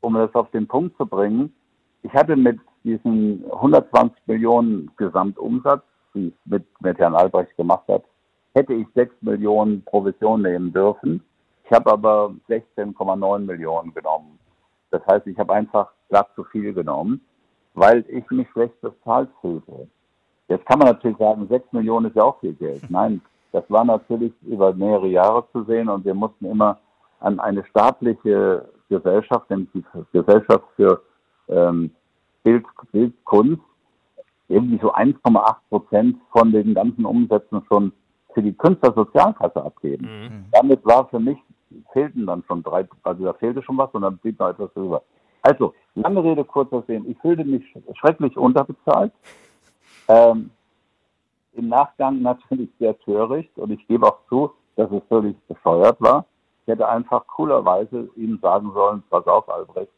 um 0.00 0.14
das 0.14 0.34
auf 0.34 0.50
den 0.50 0.66
Punkt 0.66 0.96
zu 0.96 1.06
bringen, 1.06 1.54
ich 2.02 2.12
hatte 2.12 2.36
mit 2.36 2.58
diesen 2.84 3.44
120 3.52 4.16
Millionen 4.26 4.90
Gesamtumsatz, 4.96 5.82
die 6.14 6.28
ich 6.28 6.34
mit, 6.44 6.64
mit 6.80 6.98
Herrn 6.98 7.14
Albrecht 7.14 7.56
gemacht 7.56 7.84
habe, 7.88 8.04
hätte 8.54 8.74
ich 8.74 8.86
6 8.94 9.14
Millionen 9.20 9.84
Provision 9.84 10.42
nehmen 10.42 10.72
dürfen. 10.72 11.22
Ich 11.64 11.72
habe 11.72 11.92
aber 11.92 12.34
16,9 12.48 13.38
Millionen 13.40 13.94
genommen. 13.94 14.38
Das 14.90 15.06
heißt, 15.06 15.26
ich 15.26 15.38
habe 15.38 15.52
einfach 15.52 15.90
glatt 16.08 16.28
zu 16.34 16.44
viel 16.44 16.72
genommen, 16.72 17.20
weil 17.74 18.04
ich 18.08 18.28
mich 18.30 18.48
schlecht 18.50 18.80
bezahlt 18.80 19.28
fühlte. 19.40 19.88
Jetzt 20.48 20.66
kann 20.66 20.80
man 20.80 20.88
natürlich 20.88 21.16
sagen, 21.18 21.46
6 21.48 21.72
Millionen 21.72 22.06
ist 22.06 22.16
ja 22.16 22.24
auch 22.24 22.40
viel 22.40 22.54
Geld. 22.54 22.82
Nein, 22.90 23.20
das 23.52 23.62
war 23.68 23.84
natürlich 23.84 24.32
über 24.42 24.72
mehrere 24.74 25.06
Jahre 25.06 25.44
zu 25.52 25.62
sehen 25.64 25.88
und 25.88 26.04
wir 26.04 26.14
mussten 26.14 26.46
immer 26.46 26.78
an 27.20 27.40
eine 27.40 27.64
staatliche 27.66 28.68
Gesellschaft, 28.88 29.48
nämlich 29.50 29.68
die 29.72 29.84
Gesellschaft 30.12 30.64
für 30.76 31.02
ähm, 31.48 31.90
Bild, 32.42 32.64
Bildkunst 32.92 33.62
irgendwie 34.48 34.78
so 34.82 34.92
1,8 34.92 35.56
Prozent 35.68 36.16
von 36.32 36.50
den 36.50 36.74
ganzen 36.74 37.04
Umsätzen 37.04 37.62
schon 37.68 37.92
für 38.34 38.42
die 38.42 38.52
Künstlersozialkasse 38.52 39.62
abgeben. 39.62 40.06
Mhm. 40.06 40.44
Damit 40.52 40.84
war 40.84 41.08
für 41.08 41.20
mich, 41.20 41.38
fehlten 41.92 42.26
dann 42.26 42.42
schon 42.46 42.62
drei, 42.62 42.86
also 43.04 43.24
da 43.24 43.32
fehlte 43.34 43.62
schon 43.62 43.78
was 43.78 43.90
und 43.92 44.02
dann 44.02 44.18
blieb 44.18 44.38
noch 44.38 44.48
etwas 44.48 44.72
drüber. 44.74 45.02
Also, 45.42 45.74
lange 45.94 46.22
Rede, 46.22 46.44
kurzer 46.44 46.82
Sinn. 46.86 47.08
Ich 47.08 47.18
fühlte 47.18 47.44
mich 47.44 47.64
schrecklich 47.98 48.36
unterbezahlt. 48.36 49.12
Ähm, 50.08 50.50
Im 51.52 51.68
Nachgang 51.68 52.20
natürlich 52.20 52.68
sehr 52.78 52.98
töricht 52.98 53.56
und 53.56 53.70
ich 53.70 53.86
gebe 53.86 54.06
auch 54.06 54.18
zu, 54.28 54.50
dass 54.76 54.90
es 54.90 55.02
völlig 55.08 55.36
bescheuert 55.46 56.00
war. 56.00 56.26
Hätte 56.70 56.88
einfach 56.88 57.26
coolerweise 57.26 58.08
ihm 58.14 58.38
sagen 58.40 58.70
sollen, 58.72 59.02
pass 59.10 59.26
auf, 59.26 59.48
Albrecht, 59.48 59.90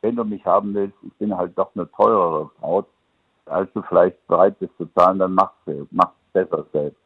wenn 0.00 0.14
du 0.14 0.24
mich 0.24 0.46
haben 0.46 0.72
willst, 0.74 0.94
ich 1.02 1.12
bin 1.14 1.36
halt 1.36 1.58
doch 1.58 1.70
eine 1.74 1.90
teurere 1.90 2.48
Braut, 2.60 2.86
als 3.46 3.68
du 3.72 3.82
vielleicht 3.82 4.24
bereit 4.28 4.56
bist 4.60 4.70
zu 4.76 4.86
zahlen, 4.94 5.18
dann 5.18 5.34
mach's, 5.34 5.56
mach's 5.90 6.14
besser 6.32 6.64
selbst. 6.72 7.00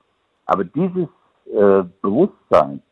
Aber 0.44 0.62
dieses 0.62 1.08
äh, 1.46 1.84
Bewusstsein, 2.02 2.82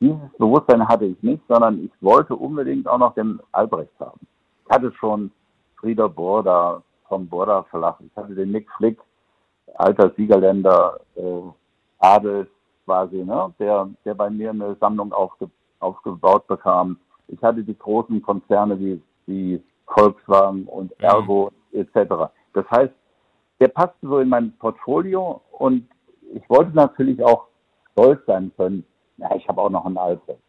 dieses 0.00 0.18
Bewusstsein 0.36 0.86
hatte 0.88 1.04
ich 1.04 1.22
nicht, 1.22 1.44
sondern 1.46 1.84
ich 1.84 1.92
wollte 2.00 2.34
unbedingt 2.34 2.88
auch 2.88 2.98
noch 2.98 3.14
den 3.14 3.38
Albrecht 3.52 3.92
haben. 4.00 4.18
Ich 4.64 4.74
hatte 4.74 4.92
schon 4.94 5.30
Frieder 5.76 6.08
Borda 6.08 6.82
vom 7.06 7.28
Borda 7.28 7.62
Verlag, 7.70 7.98
ich 8.00 8.16
hatte 8.16 8.34
den 8.34 8.50
Nick 8.50 8.68
Flick, 8.72 8.98
alter 9.76 10.10
Siegerländer, 10.16 10.98
äh, 11.14 11.42
Adels 12.00 12.48
quasi, 12.84 13.24
ne, 13.24 13.54
der, 13.60 13.88
der 14.04 14.14
bei 14.14 14.28
mir 14.28 14.50
eine 14.50 14.74
Sammlung 14.80 15.12
aufge, 15.12 15.48
aufgebaut 15.80 16.46
bekam. 16.46 16.98
Ich 17.28 17.42
hatte 17.42 17.62
die 17.62 17.76
großen 17.76 18.22
Konzerne 18.22 18.78
wie, 18.78 19.02
wie 19.26 19.62
Volkswagen 19.86 20.64
und 20.66 20.92
Ergo 21.00 21.52
mhm. 21.72 21.80
etc. 21.80 22.30
Das 22.54 22.70
heißt, 22.70 22.92
der 23.60 23.68
passte 23.68 24.06
so 24.06 24.18
in 24.18 24.28
mein 24.28 24.56
Portfolio 24.58 25.40
und 25.52 25.88
ich 26.32 26.48
wollte 26.48 26.74
natürlich 26.74 27.22
auch 27.22 27.46
stolz 27.92 28.20
sein 28.26 28.52
können, 28.56 28.84
ja, 29.16 29.34
ich 29.34 29.48
habe 29.48 29.60
auch 29.60 29.70
noch 29.70 29.84
ein 29.84 29.96
Albrecht. 29.96 30.40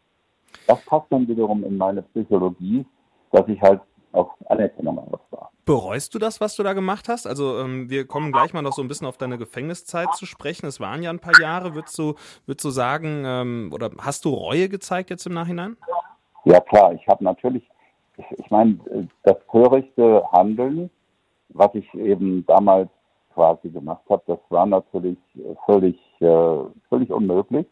Das 0.66 0.84
passt 0.84 1.06
dann 1.10 1.26
wiederum 1.26 1.64
in 1.64 1.76
meine 1.76 2.02
Psychologie, 2.02 2.86
dass 3.32 3.46
ich 3.48 3.60
halt 3.60 3.80
auf 4.12 4.30
Anerkennung 4.48 4.98
aus 4.98 5.20
war. 5.30 5.50
Bereust 5.70 6.16
du 6.16 6.18
das, 6.18 6.40
was 6.40 6.56
du 6.56 6.64
da 6.64 6.72
gemacht 6.72 7.08
hast? 7.08 7.28
Also 7.28 7.60
ähm, 7.60 7.88
wir 7.88 8.04
kommen 8.04 8.32
gleich 8.32 8.52
mal 8.52 8.60
noch 8.60 8.72
so 8.72 8.82
ein 8.82 8.88
bisschen 8.88 9.06
auf 9.06 9.18
deine 9.18 9.38
Gefängniszeit 9.38 10.12
zu 10.16 10.26
sprechen. 10.26 10.66
Es 10.66 10.80
waren 10.80 11.00
ja 11.00 11.10
ein 11.10 11.20
paar 11.20 11.40
Jahre. 11.40 11.76
Würdest 11.76 11.96
du, 11.96 12.14
würdest 12.44 12.64
du 12.64 12.70
sagen, 12.70 13.22
ähm, 13.24 13.70
oder 13.72 13.92
hast 14.00 14.24
du 14.24 14.30
Reue 14.30 14.68
gezeigt 14.68 15.10
jetzt 15.10 15.26
im 15.26 15.34
Nachhinein? 15.34 15.76
Ja 16.44 16.58
klar, 16.58 16.92
ich 16.94 17.06
habe 17.06 17.22
natürlich, 17.22 17.62
ich, 18.16 18.24
ich 18.36 18.50
meine, 18.50 18.80
das 19.22 19.36
törichte 19.48 20.24
Handeln, 20.32 20.90
was 21.50 21.72
ich 21.74 21.94
eben 21.94 22.44
damals 22.46 22.88
quasi 23.32 23.68
gemacht 23.68 24.02
habe, 24.10 24.24
das 24.26 24.40
war 24.48 24.66
natürlich 24.66 25.18
völlig, 25.66 25.96
äh, 26.18 26.64
völlig 26.88 27.12
unmöglich. 27.12 27.68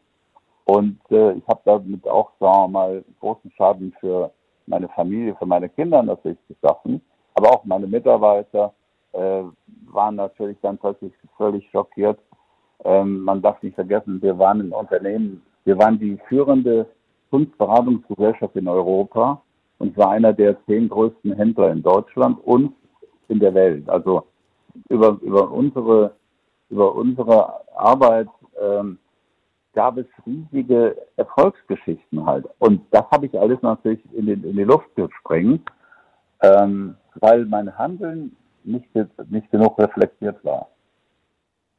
Und 0.67 1.01
äh, 1.11 1.33
ich 1.33 1.49
habe 1.49 1.63
damit 1.65 2.07
auch, 2.07 2.31
sagen 2.39 2.63
wir 2.63 2.69
mal, 2.69 3.05
großen 3.19 3.51
Schaden 3.57 3.93
für 3.99 4.31
meine 4.67 4.89
Familie, 4.91 5.35
für 5.35 5.47
meine 5.47 5.69
Kinder 5.69 6.01
natürlich 6.01 6.39
geschaffen. 6.47 7.03
Aber 7.39 7.51
auch 7.53 7.65
meine 7.65 7.87
Mitarbeiter 7.87 8.73
äh, 9.13 9.43
waren 9.93 10.17
natürlich 10.17 10.57
dann 10.61 10.77
plötzlich 10.77 11.13
völlig 11.37 11.71
schockiert. 11.71 12.19
Ähm, 12.85 13.21
man 13.21 13.41
darf 13.41 13.63
nicht 13.63 13.77
vergessen, 13.77 14.21
wir 14.21 14.37
waren 14.41 14.61
ein 14.61 14.73
Unternehmen, 14.73 15.41
wir 15.65 15.79
waren 15.79 16.01
die 16.01 16.19
führende 16.29 16.87
Kunstberatungsgesellschaft 17.31 18.57
in 18.57 18.67
Europa 18.67 19.41
und 19.79 19.97
war 19.97 20.11
einer 20.11 20.33
der 20.33 20.57
zehn 20.67 20.89
größten 20.89 21.33
Händler 21.35 21.71
in 21.71 21.81
Deutschland 21.81 22.45
und 22.45 22.75
in 23.29 23.39
der 23.39 23.55
Welt. 23.55 23.89
Also 23.89 24.25
über, 24.89 25.17
über 25.23 25.49
unsere, 25.49 26.17
über 26.71 26.93
unsere 26.93 27.53
Arbeit 27.77 28.27
ähm, 28.61 28.99
gab 29.75 29.97
es 29.97 30.07
riesige 30.27 30.97
Erfolgsgeschichten 31.17 32.27
halt. 32.27 32.47
Und 32.59 32.81
das 32.91 33.05
habe 33.13 33.27
ich 33.27 33.39
alles 33.39 33.63
natürlich 33.63 34.01
in, 34.13 34.27
den, 34.27 34.43
in 34.43 34.57
die 34.57 34.65
Luft 34.65 34.93
gesprengt, 34.97 35.71
ähm, 36.43 36.97
weil 37.17 37.45
mein 37.47 37.77
Handeln 37.77 38.37
nicht, 38.65 38.89
nicht 39.31 39.51
genug 39.51 39.79
reflektiert 39.79 40.45
war. 40.45 40.69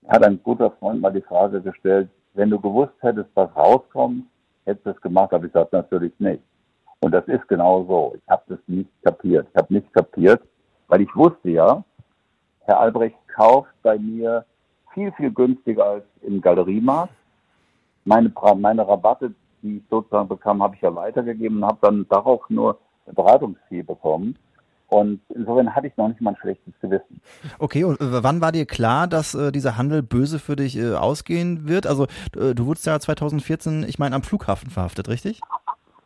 Hat 0.07 0.23
ein 0.23 0.41
guter 0.41 0.71
Freund 0.71 1.01
mal 1.01 1.13
die 1.13 1.21
Frage 1.21 1.61
gestellt, 1.61 2.09
wenn 2.33 2.49
du 2.49 2.59
gewusst 2.59 2.93
hättest, 3.01 3.29
was 3.35 3.55
rauskommt, 3.55 4.25
hättest 4.65 4.85
du 4.85 4.89
es 4.91 5.01
gemacht, 5.01 5.33
aber 5.33 5.45
ich 5.45 5.51
sage 5.51 5.69
natürlich 5.71 6.13
nicht. 6.19 6.43
Und 7.01 7.11
das 7.11 7.25
ist 7.27 7.47
genau 7.47 7.85
so. 7.85 8.13
Ich 8.15 8.29
habe 8.29 8.43
das 8.47 8.59
nicht 8.67 8.89
kapiert. 9.03 9.47
Ich 9.51 9.55
habe 9.55 9.73
nicht 9.73 9.93
kapiert, 9.93 10.41
weil 10.87 11.01
ich 11.01 11.15
wusste 11.15 11.49
ja, 11.49 11.83
Herr 12.61 12.79
Albrecht 12.79 13.17
kauft 13.33 13.71
bei 13.81 13.97
mir 13.97 14.45
viel, 14.93 15.11
viel 15.13 15.31
günstiger 15.31 15.85
als 15.85 16.03
im 16.21 16.41
Galeriemarkt. 16.41 17.13
Meine, 18.05 18.31
meine 18.57 18.87
Rabatte, 18.87 19.33
die 19.61 19.77
ich 19.77 19.83
sozusagen 19.89 20.27
bekam, 20.27 20.61
habe 20.61 20.75
ich 20.75 20.81
ja 20.81 20.93
weitergegeben 20.93 21.57
und 21.57 21.65
habe 21.65 21.77
dann 21.81 22.05
darauf 22.09 22.49
nur 22.49 22.79
Beratungsfee 23.05 23.81
bekommen. 23.81 24.37
Und 24.89 25.21
insofern 25.29 25.75
hatte 25.75 25.87
ich 25.87 25.97
noch 25.97 26.07
nicht 26.07 26.19
mal 26.19 26.31
ein 26.31 26.37
schlechtes 26.37 26.73
Gewissen. 26.81 27.21
Okay, 27.59 27.83
und 27.83 28.01
äh, 28.01 28.23
wann 28.23 28.41
war 28.41 28.51
dir 28.51 28.65
klar, 28.65 29.07
dass 29.07 29.35
äh, 29.35 29.51
dieser 29.51 29.77
Handel 29.77 30.01
böse 30.01 30.39
für 30.39 30.55
dich 30.55 30.77
äh, 30.77 30.95
ausgehen 30.95 31.67
wird? 31.67 31.85
Also 31.85 32.05
äh, 32.35 32.55
du 32.55 32.65
wurdest 32.65 32.87
ja 32.87 32.99
2014, 32.99 33.85
ich 33.87 33.99
meine, 33.99 34.15
am 34.15 34.23
Flughafen 34.23 34.71
verhaftet, 34.71 35.07
richtig? 35.07 35.41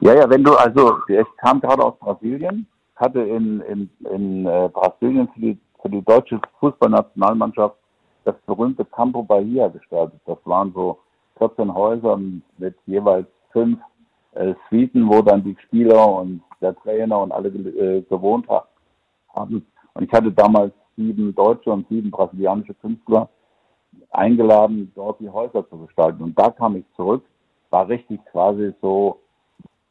Ja, 0.02 0.13
ja, 0.13 0.30
wenn 0.30 0.44
du, 0.44 0.54
also 0.54 0.98
ich 1.08 1.25
kam 1.38 1.62
gerade 1.62 1.84
aus 1.84 1.98
Brasilien, 2.00 2.68
hatte 2.96 3.22
in, 3.22 3.62
in, 3.62 3.90
in 4.12 4.46
äh, 4.46 4.70
Brasilien 4.72 5.30
für 5.34 5.40
die 5.40 5.58
für 5.84 5.90
die 5.90 6.02
deutsche 6.02 6.40
Fußballnationalmannschaft 6.60 7.75
das 8.24 8.36
berühmte 8.48 8.86
Campo 8.86 9.22
Bahia 9.22 9.68
gestaltet. 9.68 10.20
Das 10.25 10.38
waren 10.46 10.72
so 10.74 10.98
14 11.38 11.74
Häuser 11.74 12.18
mit 12.58 12.75
jeweils 12.86 13.28
fünf 13.52 13.78
äh, 14.32 14.54
Suiten, 14.70 15.08
wo 15.10 15.22
dann 15.22 15.44
die 15.44 15.58
Spieler 15.66 16.08
und 16.08 16.42
der 16.62 16.74
Trainer 16.78 17.20
und 17.20 17.34
alle 17.34 17.52
gewohnt 17.52 18.48
haben. 18.48 18.68
Und 19.34 19.63
ich 20.00 20.12
hatte 20.12 20.32
damals 20.32 20.74
sieben 20.96 21.34
deutsche 21.36 21.72
und 21.72 21.88
sieben 21.90 22.12
brasilianische 22.12 22.74
Künstler 22.75 23.30
eingeladen, 24.12 24.92
dort 24.96 25.20
die 25.20 25.30
Häuser 25.30 25.68
zu 25.70 25.78
gestalten. 25.78 26.24
Und 26.24 26.38
da 26.40 26.52
kam 26.52 26.75
ich 26.75 26.86
zurück, 26.96 27.24
war 27.70 27.88
richtig 27.88 28.24
quasi 28.25 28.74
so 28.82 29.20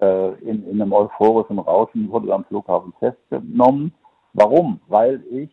äh, 0.00 0.34
in, 0.40 0.66
in 0.68 0.80
einem 0.80 0.92
euphorischen 0.92 1.58
Rauschen, 1.58 2.10
wurde 2.10 2.32
am 2.32 2.44
Flughafen 2.44 2.92
festgenommen. 2.98 3.92
Warum? 4.32 4.80
Weil 4.88 5.22
ich 5.30 5.50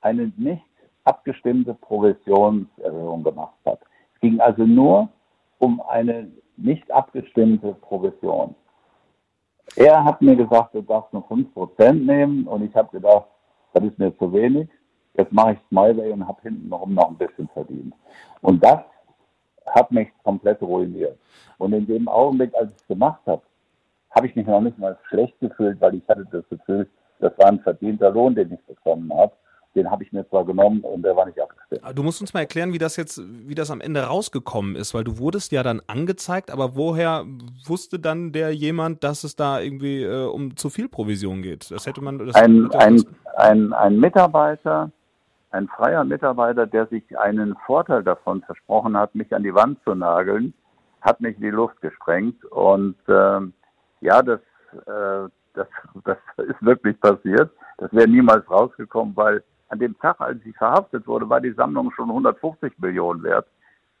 eine 0.00 0.32
nicht 0.36 0.62
abgestimmte 1.04 1.74
Provisionserhöhung 1.74 3.24
gemacht 3.24 3.56
hat. 3.64 3.80
Es 4.14 4.20
ging 4.20 4.40
also 4.40 4.64
nur 4.64 5.08
um 5.58 5.80
eine 5.82 6.30
nicht 6.56 6.90
abgestimmte 6.90 7.74
Provision. 7.80 8.54
Er 9.76 10.04
hat 10.04 10.22
mir 10.22 10.36
gesagt, 10.36 10.74
du 10.74 10.82
darfst 10.82 11.12
nur 11.12 11.24
5% 11.24 11.92
nehmen 11.92 12.46
und 12.46 12.62
ich 12.62 12.74
habe 12.74 12.90
gedacht, 12.90 13.26
das 13.72 13.84
ist 13.84 13.98
mir 13.98 14.16
zu 14.18 14.32
wenig. 14.32 14.68
Jetzt 15.14 15.32
mache 15.32 15.52
ich 15.52 15.58
Smiley 15.68 16.10
und 16.12 16.26
habe 16.26 16.42
hinten 16.42 16.68
noch 16.68 16.86
ein 16.86 17.16
bisschen 17.16 17.48
verdient. 17.48 17.94
Und 18.40 18.64
das 18.64 18.80
hat 19.66 19.90
mich 19.90 20.08
komplett 20.22 20.60
ruiniert. 20.60 21.18
Und 21.58 21.72
in 21.72 21.86
dem 21.86 22.08
Augenblick, 22.08 22.54
als 22.54 22.70
ich 22.70 22.76
es 22.82 22.88
gemacht 22.88 23.20
habe, 23.26 23.42
habe 24.10 24.26
ich 24.26 24.36
mich 24.36 24.46
noch 24.46 24.60
nicht 24.60 24.78
mal 24.78 24.96
schlecht 25.08 25.38
gefühlt, 25.40 25.80
weil 25.80 25.94
ich 25.94 26.08
hatte 26.08 26.26
das 26.30 26.48
Gefühl, 26.48 26.88
das 27.20 27.36
war 27.38 27.46
ein 27.46 27.60
verdienter 27.60 28.10
Lohn, 28.10 28.34
den 28.34 28.52
ich 28.52 28.62
bekommen 28.66 29.12
habe 29.12 29.32
den 29.74 29.90
habe 29.90 30.02
ich 30.04 30.12
mir 30.12 30.28
zwar 30.28 30.44
genommen 30.44 30.80
und 30.80 31.02
der 31.02 31.16
war 31.16 31.26
nicht 31.26 31.40
abgestimmt. 31.40 31.82
Du 31.94 32.02
musst 32.02 32.20
uns 32.20 32.32
mal 32.32 32.40
erklären, 32.40 32.72
wie 32.72 32.78
das 32.78 32.96
jetzt, 32.96 33.20
wie 33.20 33.54
das 33.54 33.70
am 33.70 33.80
Ende 33.80 34.02
rausgekommen 34.02 34.76
ist, 34.76 34.94
weil 34.94 35.04
du 35.04 35.18
wurdest 35.18 35.52
ja 35.52 35.62
dann 35.62 35.80
angezeigt, 35.86 36.50
aber 36.50 36.76
woher 36.76 37.24
wusste 37.66 37.98
dann 37.98 38.32
der 38.32 38.54
jemand, 38.54 39.02
dass 39.04 39.24
es 39.24 39.36
da 39.36 39.60
irgendwie 39.60 40.02
äh, 40.02 40.26
um 40.26 40.56
zu 40.56 40.70
viel 40.70 40.88
Provision 40.88 41.42
geht? 41.42 41.70
Das 41.70 41.86
hätte 41.86 42.02
man. 42.02 42.18
Das 42.18 42.34
ein, 42.36 42.70
ein, 42.72 43.04
ein, 43.36 43.72
ein 43.72 43.98
Mitarbeiter, 43.98 44.90
ein 45.50 45.68
freier 45.68 46.04
Mitarbeiter, 46.04 46.66
der 46.66 46.86
sich 46.86 47.18
einen 47.18 47.56
Vorteil 47.66 48.02
davon 48.02 48.42
versprochen 48.42 48.96
hat, 48.96 49.14
mich 49.14 49.34
an 49.34 49.42
die 49.42 49.54
Wand 49.54 49.78
zu 49.84 49.94
nageln, 49.94 50.54
hat 51.00 51.20
mich 51.20 51.36
in 51.36 51.42
die 51.42 51.50
Luft 51.50 51.80
gesprengt 51.80 52.44
und 52.46 52.96
äh, 53.08 53.40
ja, 54.00 54.22
das, 54.22 54.40
äh, 54.86 55.28
das, 55.54 55.66
das 56.04 56.18
ist 56.36 56.62
wirklich 56.64 57.00
passiert. 57.00 57.50
Das 57.78 57.92
wäre 57.92 58.08
niemals 58.08 58.48
rausgekommen, 58.48 59.16
weil 59.16 59.42
an 59.74 59.80
dem 59.80 59.98
Tag, 59.98 60.20
als 60.20 60.38
ich 60.44 60.56
verhaftet 60.56 61.06
wurde, 61.06 61.28
war 61.28 61.40
die 61.40 61.52
Sammlung 61.52 61.90
schon 61.90 62.08
150 62.08 62.78
Millionen 62.78 63.22
wert. 63.24 63.46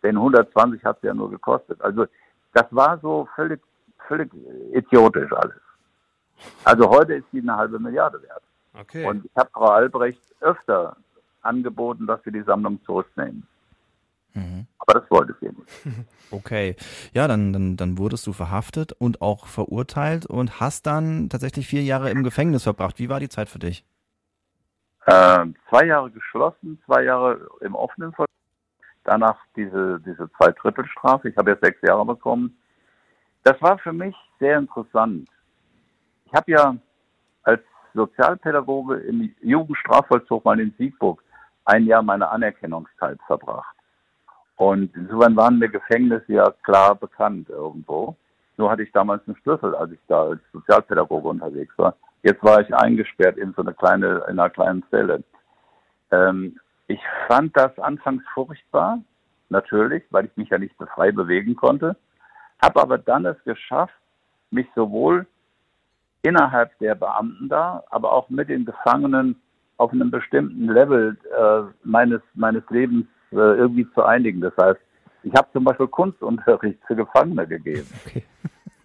Denn 0.04 0.16
120 0.16 0.84
hat 0.84 1.00
sie 1.00 1.08
ja 1.08 1.14
nur 1.14 1.30
gekostet. 1.30 1.80
Also 1.80 2.06
das 2.52 2.66
war 2.70 2.98
so 3.00 3.28
völlig, 3.34 3.60
völlig 4.06 4.30
idiotisch 4.72 5.32
alles. 5.32 5.60
Also 6.62 6.88
heute 6.88 7.14
ist 7.14 7.26
sie 7.32 7.40
eine 7.40 7.56
halbe 7.56 7.78
Milliarde 7.80 8.22
wert. 8.22 8.42
Okay. 8.78 9.04
Und 9.06 9.24
ich 9.24 9.30
habe 9.36 9.50
Frau 9.52 9.66
Albrecht 9.66 10.20
öfter 10.40 10.96
angeboten, 11.42 12.06
dass 12.06 12.24
wir 12.24 12.32
die 12.32 12.42
Sammlung 12.42 12.80
zurücknehmen. 12.84 13.46
Mhm. 14.34 14.66
Aber 14.78 15.00
das 15.00 15.10
wollte 15.10 15.34
sie 15.40 15.46
nicht. 15.48 16.06
Okay. 16.30 16.74
Ja, 17.12 17.28
dann, 17.28 17.52
dann, 17.52 17.76
dann 17.76 17.96
wurdest 17.96 18.26
du 18.26 18.32
verhaftet 18.32 18.90
und 18.90 19.22
auch 19.22 19.46
verurteilt 19.46 20.26
und 20.26 20.58
hast 20.58 20.84
dann 20.84 21.28
tatsächlich 21.28 21.68
vier 21.68 21.84
Jahre 21.84 22.10
im 22.10 22.24
Gefängnis 22.24 22.64
verbracht. 22.64 22.98
Wie 22.98 23.08
war 23.08 23.20
die 23.20 23.28
Zeit 23.28 23.48
für 23.48 23.60
dich? 23.60 23.84
Äh, 25.06 25.46
zwei 25.68 25.86
Jahre 25.86 26.10
geschlossen, 26.10 26.80
zwei 26.86 27.04
Jahre 27.04 27.46
im 27.60 27.74
offenen 27.74 28.12
Vollzug. 28.12 28.28
Danach 29.04 29.38
diese, 29.54 30.00
diese 30.00 30.30
Zweidrittelstrafe. 30.32 31.28
Ich 31.28 31.36
habe 31.36 31.50
jetzt 31.50 31.62
sechs 31.62 31.80
Jahre 31.82 32.06
bekommen. 32.06 32.56
Das 33.42 33.60
war 33.60 33.78
für 33.78 33.92
mich 33.92 34.16
sehr 34.40 34.58
interessant. 34.58 35.28
Ich 36.24 36.32
habe 36.32 36.50
ja 36.50 36.76
als 37.42 37.60
Sozialpädagoge 37.92 38.96
im 38.96 39.34
Jugendstrafvollzug 39.42 40.44
mal 40.44 40.58
in 40.58 40.74
Siegburg 40.78 41.22
ein 41.66 41.84
Jahr 41.84 42.02
meine 42.02 42.30
Anerkennungszeit 42.30 43.18
verbracht. 43.26 43.76
Und 44.56 44.94
insofern 44.94 45.36
waren 45.36 45.58
mir 45.58 45.68
Gefängnisse 45.68 46.32
ja 46.32 46.50
klar 46.62 46.94
bekannt 46.94 47.50
irgendwo. 47.50 48.16
Nur 48.56 48.70
hatte 48.70 48.82
ich 48.82 48.92
damals 48.92 49.26
einen 49.26 49.36
Schlüssel, 49.36 49.74
als 49.74 49.92
ich 49.92 50.00
da 50.06 50.28
als 50.28 50.40
Sozialpädagoge 50.52 51.28
unterwegs 51.28 51.76
war. 51.76 51.94
Jetzt 52.24 52.42
war 52.42 52.58
ich 52.62 52.74
eingesperrt 52.74 53.36
in 53.36 53.52
so 53.52 53.60
eine 53.60 53.74
kleine, 53.74 54.24
in 54.28 54.38
einer 54.40 54.48
kleinen 54.48 54.82
Zelle. 54.88 55.22
Ähm, 56.10 56.58
ich 56.86 57.00
fand 57.28 57.54
das 57.54 57.78
anfangs 57.78 58.24
furchtbar, 58.32 58.98
natürlich, 59.50 60.02
weil 60.08 60.24
ich 60.24 60.36
mich 60.36 60.48
ja 60.48 60.58
nicht 60.58 60.74
frei 60.94 61.12
bewegen 61.12 61.54
konnte, 61.54 61.96
habe 62.62 62.80
aber 62.80 62.96
dann 62.96 63.26
es 63.26 63.36
geschafft, 63.44 63.94
mich 64.50 64.66
sowohl 64.74 65.26
innerhalb 66.22 66.76
der 66.78 66.94
Beamten 66.94 67.50
da, 67.50 67.84
aber 67.90 68.12
auch 68.12 68.30
mit 68.30 68.48
den 68.48 68.64
Gefangenen 68.64 69.36
auf 69.76 69.92
einem 69.92 70.10
bestimmten 70.10 70.68
Level 70.68 71.18
äh, 71.38 71.62
meines, 71.86 72.22
meines 72.32 72.62
Lebens 72.70 73.06
äh, 73.32 73.36
irgendwie 73.36 73.86
zu 73.92 74.02
einigen. 74.02 74.40
Das 74.40 74.56
heißt, 74.56 74.80
ich 75.24 75.34
habe 75.34 75.48
zum 75.52 75.64
Beispiel 75.64 75.88
Kunstunterricht 75.88 76.78
für 76.86 76.96
Gefangene 76.96 77.46
gegeben. 77.46 77.86
Okay. 78.06 78.24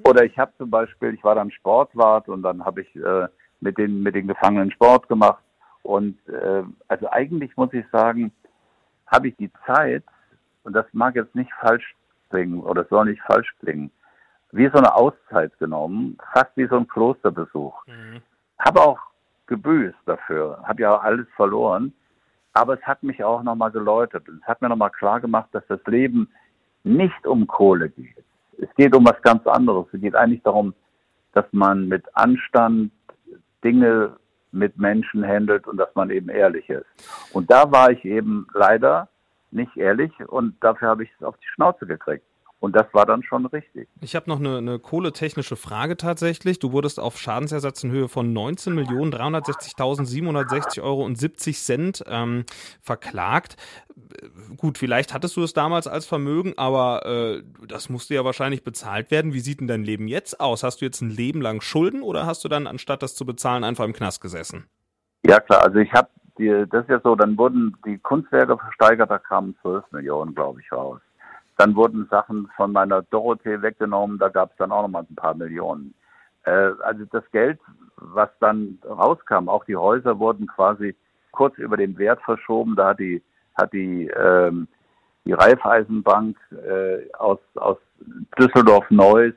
Oder 0.09 0.25
ich 0.25 0.39
habe 0.39 0.51
zum 0.57 0.71
Beispiel, 0.71 1.13
ich 1.13 1.23
war 1.23 1.35
dann 1.35 1.51
Sportwart 1.51 2.27
und 2.29 2.41
dann 2.41 2.65
habe 2.65 2.81
ich 2.81 2.95
äh, 2.95 3.27
mit 3.59 3.77
den 3.77 4.01
mit 4.01 4.15
den 4.15 4.27
Gefangenen 4.27 4.71
Sport 4.71 5.07
gemacht. 5.07 5.43
Und 5.83 6.17
äh, 6.27 6.63
also 6.87 7.11
eigentlich 7.11 7.55
muss 7.57 7.71
ich 7.73 7.85
sagen, 7.91 8.31
habe 9.05 9.27
ich 9.27 9.35
die 9.37 9.51
Zeit, 9.67 10.03
und 10.63 10.73
das 10.73 10.87
mag 10.93 11.15
jetzt 11.15 11.35
nicht 11.35 11.51
falsch 11.61 11.95
klingen 12.31 12.61
oder 12.61 12.85
soll 12.85 13.05
nicht 13.05 13.21
falsch 13.21 13.53
klingen, 13.59 13.91
wie 14.51 14.67
so 14.69 14.79
eine 14.79 14.95
Auszeit 14.95 15.55
genommen, 15.59 16.17
fast 16.33 16.49
wie 16.55 16.65
so 16.65 16.77
ein 16.77 16.87
Klosterbesuch. 16.87 17.85
Mhm. 17.85 18.21
Habe 18.57 18.81
auch 18.81 18.99
gebüßt 19.45 19.99
dafür, 20.07 20.59
habe 20.63 20.81
ja 20.81 20.97
alles 20.97 21.27
verloren, 21.35 21.93
aber 22.53 22.73
es 22.73 22.81
hat 22.81 23.03
mich 23.03 23.23
auch 23.23 23.43
nochmal 23.43 23.69
geläutert. 23.69 24.27
Es 24.27 24.47
hat 24.47 24.59
mir 24.59 24.69
nochmal 24.69 24.89
klar 24.89 25.19
gemacht, 25.19 25.49
dass 25.51 25.65
das 25.67 25.83
Leben 25.85 26.31
nicht 26.83 27.27
um 27.27 27.45
Kohle 27.45 27.89
geht. 27.89 28.25
Es 28.61 28.69
geht 28.75 28.95
um 28.95 29.05
was 29.05 29.21
ganz 29.21 29.45
anderes. 29.47 29.87
Es 29.93 30.01
geht 30.01 30.15
eigentlich 30.15 30.43
darum, 30.43 30.73
dass 31.33 31.45
man 31.51 31.87
mit 31.87 32.03
Anstand 32.15 32.91
Dinge 33.63 34.15
mit 34.51 34.77
Menschen 34.77 35.25
handelt 35.25 35.67
und 35.67 35.77
dass 35.77 35.93
man 35.95 36.09
eben 36.09 36.29
ehrlich 36.29 36.69
ist. 36.69 36.85
Und 37.33 37.51
da 37.51 37.71
war 37.71 37.91
ich 37.91 38.03
eben 38.05 38.47
leider 38.53 39.07
nicht 39.51 39.75
ehrlich 39.77 40.11
und 40.27 40.55
dafür 40.63 40.89
habe 40.89 41.03
ich 41.03 41.09
es 41.17 41.25
auf 41.25 41.37
die 41.37 41.47
Schnauze 41.53 41.85
gekriegt. 41.85 42.25
Und 42.59 42.75
das 42.75 42.93
war 42.93 43.05
dann 43.05 43.23
schon 43.23 43.45
richtig. 43.45 43.87
Ich 44.01 44.17
habe 44.17 44.29
noch 44.29 44.39
eine, 44.39 44.57
eine 44.57 44.79
kohletechnische 44.79 45.55
Frage 45.55 45.95
tatsächlich. 45.95 46.59
Du 46.59 46.73
wurdest 46.73 46.99
auf 46.99 47.17
Schadensersatz 47.17 47.85
in 47.85 47.91
Höhe 47.91 48.09
von 48.09 48.33
19.360.760 48.33 50.83
Euro 50.83 51.05
und 51.05 51.17
70 51.17 51.61
Cent 51.61 52.03
ähm, 52.07 52.43
verklagt. 52.81 53.55
Gut, 54.57 54.77
vielleicht 54.77 55.13
hattest 55.13 55.37
du 55.37 55.43
es 55.43 55.53
damals 55.53 55.87
als 55.87 56.05
Vermögen, 56.05 56.53
aber 56.57 57.05
äh, 57.05 57.43
das 57.65 57.87
musste 57.87 58.15
ja 58.15 58.25
wahrscheinlich 58.25 58.65
bezahlt 58.65 59.09
werden. 59.09 59.31
Wie 59.33 59.39
sieht 59.39 59.61
denn 59.61 59.69
dein 59.69 59.85
Leben 59.85 60.09
jetzt 60.09 60.41
aus? 60.41 60.63
Hast 60.63 60.81
du 60.81 60.85
jetzt 60.85 60.99
ein 61.01 61.11
Leben 61.11 61.41
lang 61.41 61.61
Schulden 61.61 62.01
oder 62.01 62.25
hast 62.25 62.43
du 62.43 62.49
dann, 62.49 62.67
anstatt 62.67 63.01
das 63.03 63.15
zu 63.15 63.25
bezahlen, 63.25 63.63
einfach 63.63 63.85
im 63.85 63.93
Knast 63.93 64.19
gesessen? 64.19 64.65
Ja 65.25 65.39
klar, 65.39 65.63
also 65.63 65.79
ich 65.79 65.93
habe, 65.93 66.09
das 66.37 66.83
ist 66.83 66.89
ja 66.89 66.99
so, 67.03 67.15
dann 67.15 67.37
wurden 67.37 67.77
die 67.85 67.99
Kunstwerke 67.99 68.57
versteigert, 68.57 69.09
da 69.09 69.17
kamen 69.17 69.55
12 69.61 69.89
Millionen, 69.91 70.35
glaube 70.35 70.59
ich, 70.59 70.69
raus. 70.73 70.99
Dann 71.59 71.75
wurden 71.75 72.07
Sachen 72.09 72.49
von 72.55 72.71
meiner 72.71 73.01
Dorothee 73.01 73.61
weggenommen, 73.61 74.17
da 74.17 74.29
gab 74.29 74.51
es 74.51 74.55
dann 74.55 74.71
auch 74.71 74.83
nochmal 74.83 75.05
ein 75.09 75.15
paar 75.15 75.33
Millionen. 75.33 75.93
Äh, 76.45 76.71
also 76.81 77.03
das 77.11 77.29
Geld, 77.31 77.59
was 77.97 78.29
dann 78.39 78.79
rauskam, 78.87 79.49
auch 79.49 79.65
die 79.65 79.75
Häuser 79.75 80.19
wurden 80.19 80.47
quasi 80.47 80.95
kurz 81.33 81.57
über 81.57 81.75
den 81.75 81.97
Wert 81.97 82.21
verschoben. 82.21 82.77
Da 82.77 82.91
hat 82.91 82.99
die, 82.99 83.21
hat 83.55 83.73
die, 83.73 84.07
ähm, 84.07 84.69
die 85.25 85.33
Raiffeisenbank 85.33 86.37
äh, 86.51 87.11
aus, 87.17 87.39
aus 87.55 87.77
Düsseldorf-Neuss 88.39 89.33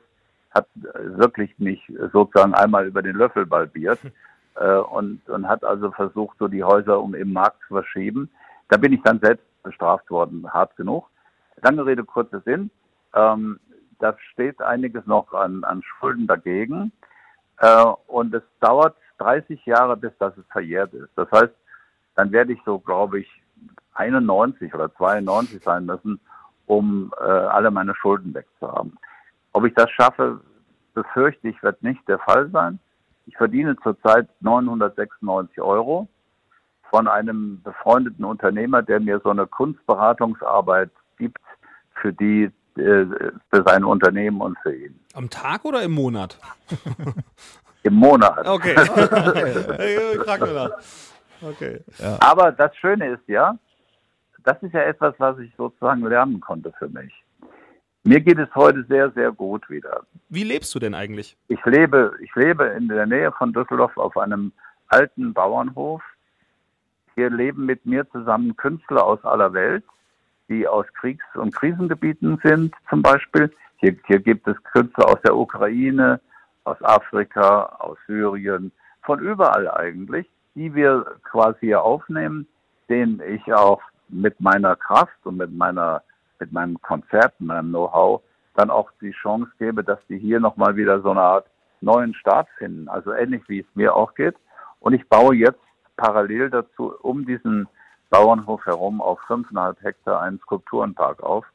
hat 0.51 0.67
wirklich 0.75 1.53
mich 1.59 1.81
sozusagen 2.13 2.53
einmal 2.53 2.87
über 2.87 3.01
den 3.01 3.17
Löffel 3.17 3.45
balbiert 3.45 3.99
äh, 4.55 4.77
und, 4.77 5.27
und 5.27 5.49
hat 5.49 5.65
also 5.65 5.91
versucht, 5.91 6.37
so 6.39 6.47
die 6.47 6.63
Häuser 6.63 7.01
um 7.01 7.15
im 7.15 7.33
Markt 7.33 7.57
zu 7.67 7.73
verschieben. 7.73 8.29
Da 8.69 8.77
bin 8.77 8.93
ich 8.93 9.01
dann 9.01 9.19
selbst 9.19 9.43
bestraft 9.61 10.09
worden, 10.09 10.47
hart 10.53 10.73
genug. 10.77 11.09
Lange 11.61 11.85
Rede, 11.85 12.03
kurzer 12.03 12.41
Sinn. 12.41 12.69
Ähm, 13.13 13.59
da 13.99 14.15
steht 14.31 14.61
einiges 14.61 15.05
noch 15.05 15.33
an, 15.33 15.63
an 15.63 15.81
Schulden 15.83 16.27
dagegen. 16.27 16.91
Äh, 17.59 17.85
und 18.07 18.33
es 18.33 18.43
dauert 18.59 18.95
30 19.19 19.65
Jahre, 19.65 19.95
bis 19.95 20.11
das 20.19 20.33
verjährt 20.51 20.93
ist. 20.93 21.09
Das 21.15 21.31
heißt, 21.31 21.53
dann 22.15 22.31
werde 22.31 22.53
ich 22.53 22.59
so, 22.65 22.79
glaube 22.79 23.19
ich, 23.19 23.29
91 23.95 24.73
oder 24.73 24.93
92 24.95 25.63
sein 25.63 25.85
müssen, 25.85 26.19
um 26.65 27.13
äh, 27.19 27.23
alle 27.23 27.71
meine 27.71 27.95
Schulden 27.95 28.33
wegzuhaben. 28.33 28.97
Ob 29.53 29.65
ich 29.65 29.73
das 29.75 29.89
schaffe, 29.91 30.41
befürchte 30.93 31.47
ich, 31.47 31.61
wird 31.63 31.81
nicht 31.83 32.07
der 32.07 32.19
Fall 32.19 32.49
sein. 32.49 32.79
Ich 33.25 33.37
verdiene 33.37 33.75
zurzeit 33.77 34.27
996 34.41 35.61
Euro 35.61 36.07
von 36.89 37.07
einem 37.07 37.61
befreundeten 37.63 38.25
Unternehmer, 38.25 38.81
der 38.81 38.99
mir 38.99 39.19
so 39.23 39.29
eine 39.29 39.47
Kunstberatungsarbeit 39.47 40.91
für 42.03 42.13
die, 42.13 42.51
äh, 42.75 43.05
für 43.49 43.63
sein 43.65 43.83
Unternehmen 43.85 44.41
und 44.41 44.57
für 44.59 44.75
ihn. 44.75 44.99
Am 45.13 45.29
Tag 45.29 45.63
oder 45.63 45.81
im 45.81 45.93
Monat? 45.93 46.37
Im 47.83 47.95
Monat. 47.95 48.47
Okay. 48.47 48.75
Okay. 51.45 51.81
Ja. 51.97 52.17
Aber 52.21 52.53
das 52.53 52.73
Schöne 52.77 53.05
ist 53.09 53.27
ja, 53.27 53.59
das 54.45 54.63
ist 54.63 54.73
ja 54.73 54.79
etwas, 54.83 55.13
was 55.17 55.37
ich 55.39 55.53
sozusagen 55.57 56.01
lernen 56.05 56.39
konnte 56.39 56.71
für 56.79 56.87
mich. 56.87 57.11
Mir 58.05 58.21
geht 58.21 58.39
es 58.39 58.47
heute 58.55 58.85
sehr, 58.87 59.11
sehr 59.11 59.33
gut 59.33 59.69
wieder. 59.69 60.03
Wie 60.29 60.45
lebst 60.45 60.73
du 60.73 60.79
denn 60.79 60.93
eigentlich? 60.93 61.35
Ich 61.49 61.59
lebe, 61.65 62.13
ich 62.21 62.33
lebe 62.35 62.63
in 62.67 62.87
der 62.87 63.05
Nähe 63.07 63.33
von 63.33 63.51
Düsseldorf 63.51 63.97
auf 63.97 64.15
einem 64.15 64.53
alten 64.87 65.33
Bauernhof. 65.33 66.01
Hier 67.15 67.29
leben 67.29 67.65
mit 67.65 67.85
mir 67.85 68.09
zusammen 68.11 68.55
Künstler 68.55 69.05
aus 69.05 69.21
aller 69.25 69.51
Welt 69.51 69.83
die 70.49 70.67
aus 70.67 70.85
Kriegs- 70.99 71.35
und 71.35 71.55
Krisengebieten 71.55 72.39
sind, 72.43 72.73
zum 72.89 73.01
Beispiel. 73.01 73.51
Hier, 73.77 73.95
hier 74.07 74.19
gibt 74.19 74.47
es 74.47 74.61
Künstler 74.63 75.09
aus 75.09 75.21
der 75.23 75.35
Ukraine, 75.35 76.19
aus 76.63 76.81
Afrika, 76.81 77.65
aus 77.79 77.97
Syrien, 78.07 78.71
von 79.03 79.19
überall 79.19 79.69
eigentlich, 79.69 80.29
die 80.55 80.73
wir 80.73 81.05
quasi 81.23 81.59
hier 81.67 81.81
aufnehmen, 81.81 82.47
denen 82.89 83.21
ich 83.21 83.53
auch 83.53 83.81
mit 84.09 84.39
meiner 84.39 84.75
Kraft 84.75 85.17
und 85.23 85.37
mit 85.37 85.51
meiner, 85.53 86.01
mit 86.39 86.51
meinem 86.51 86.81
Konzert, 86.81 87.33
meinem 87.39 87.69
Know-how 87.69 88.21
dann 88.55 88.69
auch 88.69 88.91
die 89.01 89.11
Chance 89.11 89.51
gebe, 89.57 89.83
dass 89.83 89.99
die 90.07 90.17
hier 90.17 90.39
nochmal 90.39 90.75
wieder 90.75 91.01
so 91.01 91.11
eine 91.11 91.21
Art 91.21 91.47
neuen 91.81 92.13
Start 92.13 92.47
finden. 92.57 92.87
Also 92.87 93.11
ähnlich 93.13 93.41
wie 93.47 93.59
es 93.59 93.75
mir 93.75 93.95
auch 93.95 94.13
geht. 94.13 94.35
Und 94.79 94.93
ich 94.93 95.07
baue 95.09 95.35
jetzt 95.35 95.59
parallel 95.97 96.49
dazu 96.49 96.93
um 97.01 97.25
diesen 97.25 97.67
Bauernhof 98.13 98.63
herum 98.67 99.01
auf 99.01 99.19
fünfeinhalb 99.21 99.81
Hektar 99.81 100.21
einen 100.21 100.37
Skulpturenpark 100.37 101.23
auf. 101.23 101.47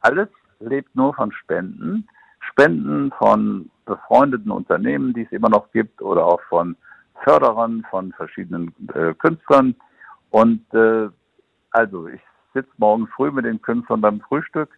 Alles 0.00 0.28
lebt 0.58 0.96
nur 0.96 1.12
von 1.12 1.30
Spenden. 1.32 2.08
Spenden 2.40 3.12
von 3.18 3.70
befreundeten 3.84 4.50
Unternehmen, 4.50 5.12
die 5.12 5.24
es 5.24 5.32
immer 5.32 5.50
noch 5.50 5.70
gibt, 5.70 6.00
oder 6.00 6.24
auch 6.24 6.40
von 6.48 6.76
Förderern 7.24 7.84
von 7.90 8.12
verschiedenen 8.12 8.74
äh, 8.94 9.12
Künstlern. 9.12 9.74
Und 10.30 10.62
äh, 10.72 11.10
also 11.72 12.08
ich 12.08 12.22
sitze 12.54 12.70
morgen 12.78 13.06
früh 13.08 13.30
mit 13.30 13.44
den 13.44 13.60
Künstlern 13.60 14.00
beim 14.00 14.22
Frühstück. 14.22 14.70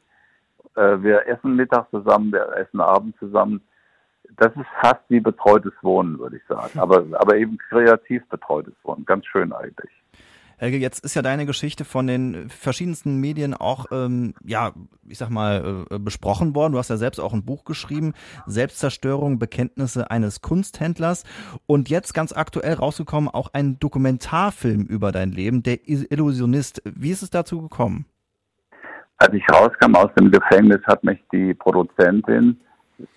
Äh, 0.74 1.00
wir 1.00 1.28
essen 1.28 1.54
Mittag 1.54 1.88
zusammen, 1.90 2.32
wir 2.32 2.56
essen 2.56 2.80
Abend 2.80 3.16
zusammen. 3.20 3.60
Das 4.36 4.48
ist 4.56 4.66
fast 4.80 5.02
wie 5.08 5.20
betreutes 5.20 5.74
Wohnen, 5.82 6.18
würde 6.18 6.38
ich 6.38 6.46
sagen. 6.48 6.76
Aber, 6.80 7.04
aber 7.12 7.36
eben 7.36 7.56
kreativ 7.56 8.28
betreutes 8.28 8.74
Wohnen. 8.82 9.04
Ganz 9.04 9.26
schön 9.26 9.52
eigentlich. 9.52 9.90
Helge, 10.60 10.76
jetzt 10.76 11.02
ist 11.06 11.14
ja 11.14 11.22
deine 11.22 11.46
Geschichte 11.46 11.86
von 11.86 12.06
den 12.06 12.50
verschiedensten 12.50 13.16
Medien 13.16 13.54
auch, 13.54 13.86
ähm, 13.92 14.34
ja, 14.44 14.72
ich 15.08 15.16
sag 15.16 15.30
mal, 15.30 15.86
äh, 15.90 15.98
besprochen 15.98 16.54
worden. 16.54 16.74
Du 16.74 16.78
hast 16.78 16.90
ja 16.90 16.98
selbst 16.98 17.18
auch 17.18 17.32
ein 17.32 17.46
Buch 17.46 17.64
geschrieben, 17.64 18.12
Selbstzerstörung, 18.44 19.38
Bekenntnisse 19.38 20.10
eines 20.10 20.42
Kunsthändlers. 20.42 21.24
Und 21.66 21.88
jetzt 21.88 22.12
ganz 22.12 22.34
aktuell 22.36 22.74
rausgekommen 22.74 23.30
auch 23.30 23.48
ein 23.54 23.78
Dokumentarfilm 23.78 24.82
über 24.82 25.12
dein 25.12 25.30
Leben, 25.30 25.62
der 25.62 25.78
Illusionist. 25.88 26.82
Wie 26.84 27.10
ist 27.10 27.22
es 27.22 27.30
dazu 27.30 27.62
gekommen? 27.62 28.04
Als 29.16 29.32
ich 29.32 29.44
rauskam 29.50 29.94
aus 29.94 30.10
dem 30.18 30.30
Gefängnis, 30.30 30.80
hat 30.86 31.02
mich 31.04 31.24
die 31.32 31.54
Produzentin, 31.54 32.60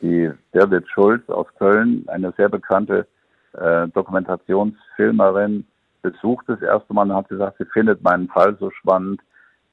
die 0.02 0.32
Birgit 0.54 0.88
Schulz 0.94 1.28
aus 1.28 1.48
Köln, 1.60 2.06
eine 2.08 2.34
sehr 2.38 2.48
bekannte 2.48 3.06
äh, 3.52 3.90
Dokumentationsfilmerin, 3.90 5.66
besucht 6.04 6.48
das 6.48 6.62
erste 6.62 6.94
Mal 6.94 7.10
und 7.10 7.16
hat 7.16 7.30
gesagt, 7.30 7.58
sie 7.58 7.66
findet 7.66 8.04
meinen 8.04 8.28
Fall 8.28 8.56
so 8.60 8.70
spannend. 8.70 9.22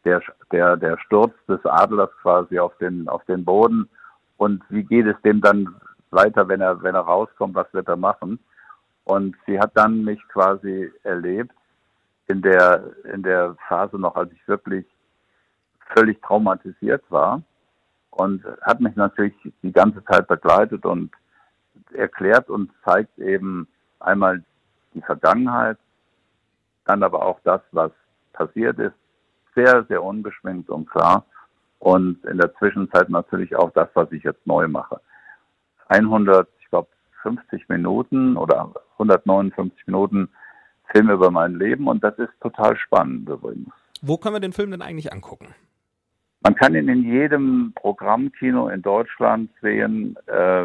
Der, 0.06 0.22
der, 0.50 0.78
der 0.78 0.96
Sturz 0.98 1.34
des 1.46 1.62
Adlers 1.66 2.08
quasi 2.22 2.58
auf 2.58 2.74
den, 2.78 3.06
auf 3.06 3.22
den 3.26 3.44
Boden. 3.44 3.86
Und 4.38 4.62
wie 4.70 4.82
geht 4.82 5.06
es 5.06 5.20
dem 5.20 5.42
dann 5.42 5.76
weiter, 6.10 6.48
wenn 6.48 6.62
er, 6.62 6.82
wenn 6.82 6.94
er 6.94 7.02
rauskommt, 7.02 7.54
was 7.54 7.70
wird 7.74 7.86
er 7.86 7.98
machen? 7.98 8.38
Und 9.04 9.36
sie 9.46 9.60
hat 9.60 9.72
dann 9.74 10.02
mich 10.04 10.18
quasi 10.28 10.90
erlebt 11.02 11.54
in 12.28 12.40
der, 12.40 12.84
in 13.12 13.22
der 13.22 13.56
Phase 13.68 13.98
noch, 13.98 14.16
als 14.16 14.32
ich 14.32 14.48
wirklich 14.48 14.86
völlig 15.94 16.22
traumatisiert 16.22 17.02
war 17.10 17.42
und 18.10 18.44
hat 18.62 18.80
mich 18.80 18.94
natürlich 18.96 19.34
die 19.62 19.72
ganze 19.72 20.04
Zeit 20.04 20.28
begleitet 20.28 20.86
und 20.86 21.10
erklärt 21.92 22.48
und 22.48 22.70
zeigt 22.84 23.18
eben 23.18 23.68
einmal 23.98 24.42
die 24.94 25.02
Vergangenheit, 25.02 25.78
dann 26.90 27.02
aber 27.04 27.24
auch 27.24 27.38
das, 27.44 27.60
was 27.70 27.92
passiert 28.32 28.78
ist, 28.78 28.94
sehr, 29.54 29.84
sehr 29.88 30.02
unbeschwingt 30.02 30.68
und 30.68 30.90
klar. 30.90 31.24
Und 31.78 32.24
in 32.24 32.36
der 32.36 32.54
Zwischenzeit 32.56 33.08
natürlich 33.08 33.54
auch 33.56 33.70
das, 33.72 33.88
was 33.94 34.10
ich 34.12 34.24
jetzt 34.24 34.46
neu 34.46 34.66
mache. 34.68 35.00
100, 35.88 36.48
ich 36.60 36.68
glaube, 36.68 36.88
50 37.22 37.68
Minuten 37.68 38.36
oder 38.36 38.72
159 38.94 39.86
Minuten 39.86 40.28
Film 40.92 41.10
über 41.10 41.30
mein 41.30 41.54
Leben 41.54 41.86
und 41.86 42.02
das 42.02 42.18
ist 42.18 42.32
total 42.40 42.76
spannend 42.76 43.28
übrigens. 43.28 43.72
Wo 44.02 44.16
können 44.16 44.34
wir 44.34 44.40
den 44.40 44.52
Film 44.52 44.72
denn 44.72 44.82
eigentlich 44.82 45.12
angucken? 45.12 45.54
Man 46.42 46.56
kann 46.56 46.74
ihn 46.74 46.88
in 46.88 47.04
jedem 47.04 47.72
Programmkino 47.76 48.68
in 48.68 48.82
Deutschland 48.82 49.50
sehen, 49.62 50.16
äh, 50.26 50.64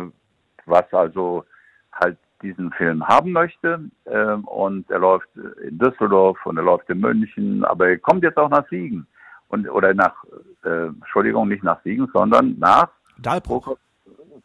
was 0.66 0.92
also 0.92 1.46
halt 1.92 2.18
diesen 2.42 2.72
Film 2.72 3.08
haben 3.08 3.32
möchte. 3.32 3.90
Äh, 4.06 4.34
und 4.34 4.90
er 4.90 5.00
läuft 5.00 5.30
in 5.64 5.78
Düsseldorf 5.78 6.38
und 6.46 6.58
er 6.58 6.64
läuft 6.64 6.90
in 6.90 7.00
München, 7.00 7.64
aber 7.66 7.90
er 7.90 7.98
kommt 7.98 8.24
jetzt 8.24 8.38
auch 8.38 8.50
nach 8.50 8.68
Siegen. 8.70 9.08
Und, 9.48 9.70
oder 9.70 9.94
nach, 9.94 10.16
äh, 10.64 10.88
Entschuldigung, 10.88 11.48
nicht 11.48 11.64
nach 11.64 11.82
Siegen, 11.84 12.10
sondern 12.14 12.58
nach 12.60 12.90
Dahlbruch 13.20 13.78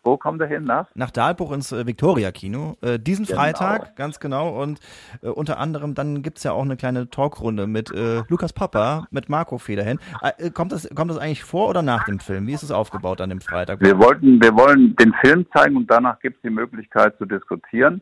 wo 0.03 0.17
kommt 0.17 0.41
er 0.41 0.47
hin 0.47 0.65
nach? 0.65 0.89
Nach 0.95 1.11
Dahlbruch 1.11 1.53
ins 1.53 1.73
äh, 1.73 1.87
Victoria-Kino. 1.87 2.77
Äh, 2.81 2.99
diesen 2.99 3.27
genau. 3.27 3.39
Freitag, 3.39 3.97
ganz 3.97 4.19
genau. 4.19 4.61
Und 4.61 4.81
äh, 5.23 5.29
unter 5.29 5.59
anderem, 5.59 5.95
dann 5.95 6.23
gibt's 6.23 6.43
ja 6.43 6.53
auch 6.53 6.63
eine 6.63 6.77
kleine 6.77 7.11
Talkrunde 7.11 7.67
mit 7.67 7.93
äh, 7.93 8.23
Lukas 8.29 8.53
Papa, 8.53 9.07
mit 9.11 9.29
Marco 9.29 9.59
Federhen. 9.59 9.99
Äh, 10.23 10.51
kommt, 10.51 10.73
das, 10.73 10.89
kommt 10.95 11.11
das 11.11 11.19
eigentlich 11.19 11.45
vor 11.45 11.69
oder 11.69 11.83
nach 11.83 12.05
dem 12.05 12.19
Film? 12.19 12.47
Wie 12.47 12.55
ist 12.55 12.63
es 12.63 12.71
aufgebaut 12.71 13.21
an 13.21 13.29
dem 13.29 13.41
Freitag? 13.41 13.81
Wir 13.81 13.99
wollten, 13.99 14.43
wir 14.43 14.57
wollen 14.57 14.97
den 14.97 15.13
Film 15.23 15.47
zeigen 15.55 15.77
und 15.77 15.91
danach 15.91 16.19
gibt's 16.21 16.41
die 16.43 16.51
Möglichkeit 16.51 17.17
zu 17.19 17.27
diskutieren. 17.27 18.01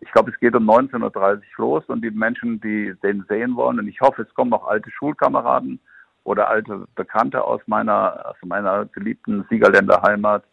Ich 0.00 0.10
glaube, 0.12 0.30
es 0.30 0.38
geht 0.38 0.54
um 0.54 0.68
19.30 0.68 0.98
Uhr 1.02 1.40
los 1.58 1.84
und 1.86 2.02
die 2.02 2.10
Menschen, 2.10 2.60
die 2.60 2.94
den 3.02 3.24
sehen 3.28 3.56
wollen, 3.56 3.78
und 3.78 3.88
ich 3.88 4.00
hoffe, 4.00 4.22
es 4.22 4.34
kommen 4.34 4.52
auch 4.52 4.66
alte 4.66 4.90
Schulkameraden 4.90 5.80
oder 6.24 6.48
alte 6.48 6.86
Bekannte 6.94 7.42
aus 7.42 7.60
meiner, 7.66 8.26
aus 8.28 8.36
meiner 8.44 8.86
geliebten 8.86 9.44
Siegerländer 9.48 10.02
Heimat, 10.02 10.44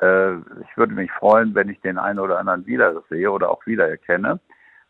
äh, 0.00 0.36
ich 0.36 0.76
würde 0.76 0.94
mich 0.94 1.10
freuen, 1.12 1.54
wenn 1.54 1.68
ich 1.68 1.80
den 1.80 1.98
einen 1.98 2.18
oder 2.18 2.38
anderen 2.38 2.66
wiedersehe 2.66 3.30
oder 3.30 3.50
auch 3.50 3.64
wiedererkenne, 3.66 4.40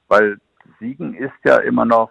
weil 0.08 0.38
Siegen 0.78 1.14
ist 1.14 1.34
ja 1.44 1.58
immer 1.58 1.84
noch 1.84 2.10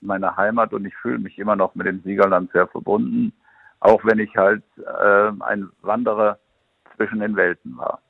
meine 0.00 0.36
Heimat 0.36 0.72
und 0.72 0.84
ich 0.84 0.94
fühle 0.96 1.18
mich 1.18 1.38
immer 1.38 1.56
noch 1.56 1.74
mit 1.74 1.86
dem 1.86 2.02
Siegerland 2.02 2.50
sehr 2.52 2.66
verbunden, 2.66 3.32
auch 3.80 4.04
wenn 4.04 4.18
ich 4.18 4.36
halt 4.36 4.62
äh, 4.78 5.32
ein 5.40 5.70
Wanderer 5.82 6.38
zwischen 6.96 7.20
den 7.20 7.36
Welten 7.36 7.76
war. 7.76 8.00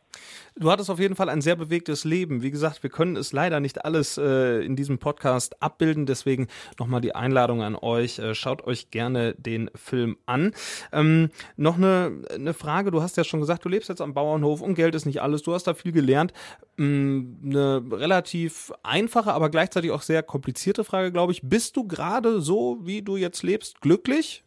Du 0.56 0.70
hattest 0.70 0.88
auf 0.88 1.00
jeden 1.00 1.16
Fall 1.16 1.28
ein 1.28 1.40
sehr 1.40 1.56
bewegtes 1.56 2.04
Leben. 2.04 2.42
Wie 2.42 2.52
gesagt, 2.52 2.84
wir 2.84 2.90
können 2.90 3.16
es 3.16 3.32
leider 3.32 3.58
nicht 3.58 3.84
alles 3.84 4.18
äh, 4.18 4.64
in 4.64 4.76
diesem 4.76 4.98
Podcast 4.98 5.60
abbilden. 5.60 6.06
Deswegen 6.06 6.46
nochmal 6.78 7.00
die 7.00 7.14
Einladung 7.14 7.62
an 7.62 7.74
euch. 7.74 8.20
Äh, 8.20 8.36
schaut 8.36 8.64
euch 8.64 8.92
gerne 8.92 9.34
den 9.34 9.68
Film 9.74 10.16
an. 10.26 10.52
Ähm, 10.92 11.30
noch 11.56 11.76
eine, 11.76 12.22
eine 12.32 12.54
Frage. 12.54 12.92
Du 12.92 13.02
hast 13.02 13.16
ja 13.16 13.24
schon 13.24 13.40
gesagt, 13.40 13.64
du 13.64 13.68
lebst 13.68 13.88
jetzt 13.88 14.00
am 14.00 14.14
Bauernhof 14.14 14.60
und 14.60 14.74
Geld 14.76 14.94
ist 14.94 15.06
nicht 15.06 15.20
alles. 15.20 15.42
Du 15.42 15.52
hast 15.52 15.64
da 15.64 15.74
viel 15.74 15.90
gelernt. 15.90 16.32
Ähm, 16.78 17.40
eine 17.44 17.82
relativ 17.90 18.72
einfache, 18.84 19.32
aber 19.32 19.50
gleichzeitig 19.50 19.90
auch 19.90 20.02
sehr 20.02 20.22
komplizierte 20.22 20.84
Frage, 20.84 21.10
glaube 21.10 21.32
ich. 21.32 21.40
Bist 21.42 21.76
du 21.76 21.88
gerade 21.88 22.40
so, 22.40 22.78
wie 22.82 23.02
du 23.02 23.16
jetzt 23.16 23.42
lebst, 23.42 23.80
glücklich? 23.80 24.44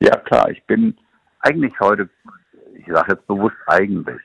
Ja, 0.00 0.16
klar. 0.16 0.48
Ich 0.50 0.64
bin 0.66 0.96
eigentlich 1.40 1.72
heute, 1.80 2.08
ich 2.78 2.86
sage 2.86 3.14
jetzt 3.14 3.26
bewusst 3.26 3.56
eigentlich, 3.66 4.20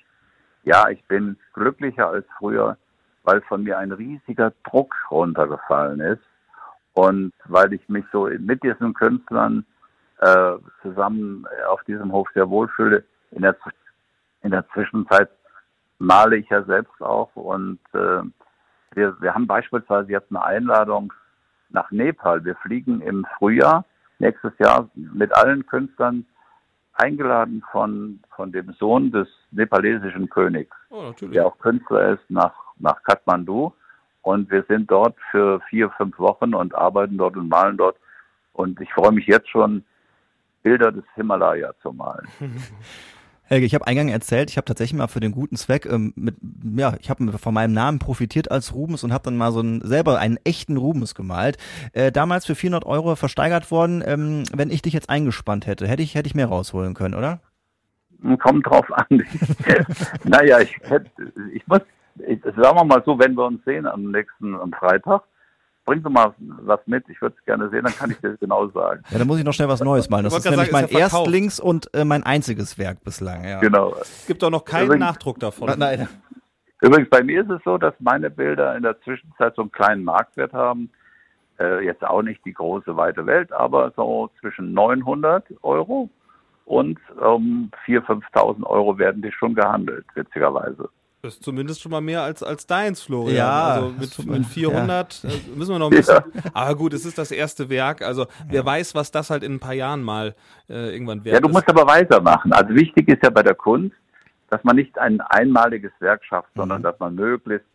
ja, 0.68 0.90
ich 0.90 1.04
bin 1.06 1.38
glücklicher 1.54 2.10
als 2.10 2.26
früher, 2.38 2.78
weil 3.24 3.42
von 3.42 3.64
mir 3.64 3.78
ein 3.78 3.94
riesiger 3.94 4.52
Druck 4.70 4.94
runtergefallen 5.10 6.02
ist 6.02 6.24
und 6.94 7.32
weil 7.46 7.72
ich 7.74 7.88
mich 7.88 8.04
so 8.12 8.30
mit 8.40 8.62
diesen 8.64 8.94
Künstlern 8.94 9.66
äh, 10.20 10.54
zusammen 10.82 11.48
auf 11.70 11.82
diesem 11.86 12.12
Hof 12.12 12.28
sehr 12.34 12.50
wohlfühle. 12.50 13.04
In 13.32 13.44
der, 13.44 13.56
in 14.44 14.52
der 14.52 14.68
Zwischenzeit 14.74 15.30
male 16.00 16.36
ich 16.36 16.50
ja 16.50 16.62
selbst 16.64 17.02
auch 17.02 17.34
und 17.36 17.80
äh, 17.94 18.22
wir, 18.94 19.16
wir 19.22 19.34
haben 19.34 19.48
beispielsweise 19.48 20.12
jetzt 20.12 20.32
eine 20.32 20.44
Einladung 20.44 21.14
nach 21.70 21.92
Nepal. 21.92 22.44
Wir 22.44 22.56
fliegen 22.56 23.02
im 23.02 23.26
Frühjahr 23.38 23.86
nächstes 24.20 24.52
Jahr 24.58 24.90
mit 24.96 25.34
allen 25.34 25.66
Künstlern 25.66 26.26
eingeladen 26.98 27.64
von, 27.72 28.20
von 28.36 28.52
dem 28.52 28.74
Sohn 28.74 29.12
des 29.12 29.28
nepalesischen 29.52 30.30
Königs, 30.30 30.76
oh, 30.90 31.14
der 31.22 31.48
auch 31.48 31.58
Künstler 31.60 32.14
ist, 32.14 32.30
nach, 32.30 32.54
nach 32.78 33.02
Kathmandu. 33.04 33.72
Und 34.22 34.52
wir 34.52 34.64
sind 34.68 34.92
dort 34.92 35.16
für 35.32 35.62
vier, 35.70 35.90
fünf 35.92 36.20
Wochen 36.20 36.54
und 36.54 36.76
arbeiten 36.76 37.18
dort 37.18 37.38
und 37.38 37.48
malen 37.48 37.78
dort. 37.78 37.98
Und 38.54 38.82
ich 38.82 38.92
freue 38.92 39.12
mich 39.12 39.28
jetzt 39.28 39.50
schon, 39.50 39.86
Bilder 40.64 40.92
des 40.92 41.06
Himalaya 41.16 41.74
zu 41.82 41.94
malen. 41.94 42.28
Helge, 43.50 43.66
ich 43.66 43.74
habe 43.74 43.88
eingangs 43.88 44.12
erzählt, 44.12 44.50
ich 44.50 44.58
habe 44.58 44.66
tatsächlich 44.66 44.98
mal 44.98 45.08
für 45.08 45.22
den 45.22 45.32
guten 45.32 45.56
Zweck 45.56 45.86
ähm, 45.86 46.12
mit, 46.18 46.36
ja, 46.76 46.96
ich 47.00 47.10
habe 47.10 47.38
von 47.38 47.54
meinem 47.54 47.72
Namen 47.72 47.98
profitiert 47.98 48.52
als 48.52 48.74
Rubens 48.74 49.06
und 49.06 49.14
habe 49.14 49.24
dann 49.24 49.38
mal 49.38 49.54
so 49.54 49.62
einen, 49.62 49.82
selber 49.82 50.20
einen 50.20 50.38
echten 50.44 50.76
Rubens 50.76 51.16
gemalt. 51.16 51.58
Äh, 51.94 52.12
damals 52.12 52.46
für 52.46 52.56
400 52.56 52.86
Euro 52.86 53.16
versteigert 53.16 53.72
worden. 53.72 54.04
Ähm, 54.06 54.44
wenn 54.54 54.70
ich 54.70 54.82
dich 54.82 54.94
jetzt 54.94 55.10
eingespannt 55.10 55.66
hätte, 55.66 55.88
hätte 55.88 56.04
ich 56.04 56.16
hätte 56.16 56.28
ich 56.28 56.36
mehr 56.36 56.48
rausholen 56.48 56.94
können, 56.94 57.14
oder? 57.14 57.40
Kommt 58.40 58.66
drauf 58.66 58.86
an. 58.92 59.24
naja, 60.26 60.60
ich 60.60 60.76
hätte, 60.84 61.10
ich 61.54 61.66
muss, 61.68 61.82
ich, 62.28 62.42
sagen 62.44 62.78
wir 62.78 62.84
mal 62.84 63.04
so, 63.06 63.18
wenn 63.18 63.36
wir 63.36 63.46
uns 63.46 63.64
sehen 63.64 63.86
am 63.86 64.12
nächsten 64.12 64.56
am 64.56 64.74
Freitag, 64.74 65.24
bring 65.88 66.04
doch 66.04 66.12
mal 66.12 66.36
was 66.38 66.82
mit, 66.86 67.08
ich 67.10 67.20
würde 67.22 67.36
es 67.40 67.46
gerne 67.46 67.70
sehen, 67.70 67.84
dann 67.84 67.96
kann 67.96 68.12
ich 68.12 68.18
dir 68.20 68.38
genau 68.38 68.68
sagen. 68.68 69.02
Ja, 69.10 69.18
dann 69.18 69.26
muss 69.26 69.40
ich 69.40 69.46
noch 69.46 69.54
schnell 69.54 69.70
was 69.70 69.80
Neues 69.80 70.10
malen. 70.10 70.26
Das 70.26 70.38
ist 70.38 70.44
nämlich 70.44 70.70
sagen, 70.70 70.74
mein 70.74 70.86
ist 70.86 70.94
Erstlings- 70.94 71.60
und 71.60 71.90
äh, 71.96 72.04
mein 72.04 72.24
einziges 72.24 72.78
Werk 72.78 73.04
bislang. 73.04 73.44
Ja. 73.44 73.60
Genau. 73.60 73.96
Es 74.02 74.28
gibt 74.28 74.44
auch 74.44 74.50
noch 74.52 74.66
keinen 74.66 74.88
Übrigens, 74.88 75.06
Nachdruck 75.06 75.40
davon. 75.40 75.74
Nein. 75.80 76.08
Übrigens, 76.82 77.10
bei 77.10 77.24
mir 77.24 77.42
ist 77.42 77.50
es 77.50 77.62
so, 77.64 77.78
dass 77.78 77.94
meine 78.00 78.30
Bilder 78.30 78.76
in 78.76 78.84
der 78.84 79.00
Zwischenzeit 79.02 79.56
so 79.56 79.62
einen 79.64 79.72
kleinen 79.72 80.04
Marktwert 80.04 80.54
haben. 80.54 80.92
Äh, 81.58 81.86
jetzt 81.86 82.04
auch 82.04 82.22
nicht 82.22 82.44
die 82.46 82.54
große, 82.54 82.96
weite 82.98 83.26
Welt, 83.26 83.52
aber 83.52 83.92
so 83.96 84.30
zwischen 84.42 84.74
900 84.74 85.46
Euro 85.64 86.10
und 86.66 87.00
um 87.20 87.72
4.000, 87.86 88.22
5.000 88.34 88.64
Euro 88.66 89.00
werden 89.00 89.22
die 89.22 89.32
schon 89.32 89.56
gehandelt, 89.56 90.06
witzigerweise. 90.14 90.90
Das 91.22 91.34
ist 91.34 91.44
zumindest 91.44 91.82
schon 91.82 91.92
mal 91.92 92.02
mehr 92.02 92.22
als, 92.22 92.44
als 92.44 92.68
deins, 92.68 93.02
Florian. 93.02 93.36
Ja, 93.36 93.64
also 93.74 93.90
mit, 93.90 94.26
mit 94.28 94.46
400 94.46 95.24
ja. 95.24 95.30
Äh, 95.30 95.34
müssen 95.56 95.72
wir 95.72 95.80
noch 95.80 95.90
ein 95.90 95.98
bisschen. 95.98 96.16
Ja. 96.16 96.42
Aber 96.54 96.76
gut, 96.76 96.94
es 96.94 97.06
ist 97.06 97.18
das 97.18 97.32
erste 97.32 97.70
Werk. 97.70 98.04
Also 98.04 98.28
wer 98.48 98.64
weiß, 98.64 98.94
was 98.94 99.12
das 99.12 99.32
halt 99.32 99.42
in 99.42 99.54
ein 99.54 99.60
paar 99.60 99.74
Jahren 99.74 100.04
mal 100.04 100.36
äh, 100.70 100.94
irgendwann 100.94 101.26
wert 101.26 101.34
Ja, 101.34 101.42
du 101.42 101.48
ist. 101.48 101.54
musst 101.54 101.70
aber 101.70 101.88
weitermachen. 101.88 102.54
Also 102.54 102.76
wichtig 102.76 103.08
ist 103.08 103.24
ja 103.24 103.32
bei 103.32 103.42
der 103.42 103.56
Kunst, 103.56 103.96
dass 104.50 104.64
man 104.64 104.76
nicht 104.76 104.98
ein 105.00 105.20
einmaliges 105.22 105.92
Werk 106.00 106.24
schafft, 106.24 106.56
mhm. 106.56 106.62
sondern 106.62 106.84
dass 106.84 107.00
man 107.00 107.16
möglichst 107.16 107.68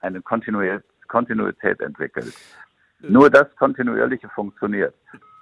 eine 0.00 0.20
Kontinuität, 0.20 0.82
Kontinuität 1.06 1.80
entwickelt. 1.80 2.34
Äh. 3.02 3.06
Nur 3.08 3.30
das 3.30 3.46
Kontinuierliche 3.56 4.28
funktioniert. 4.30 4.94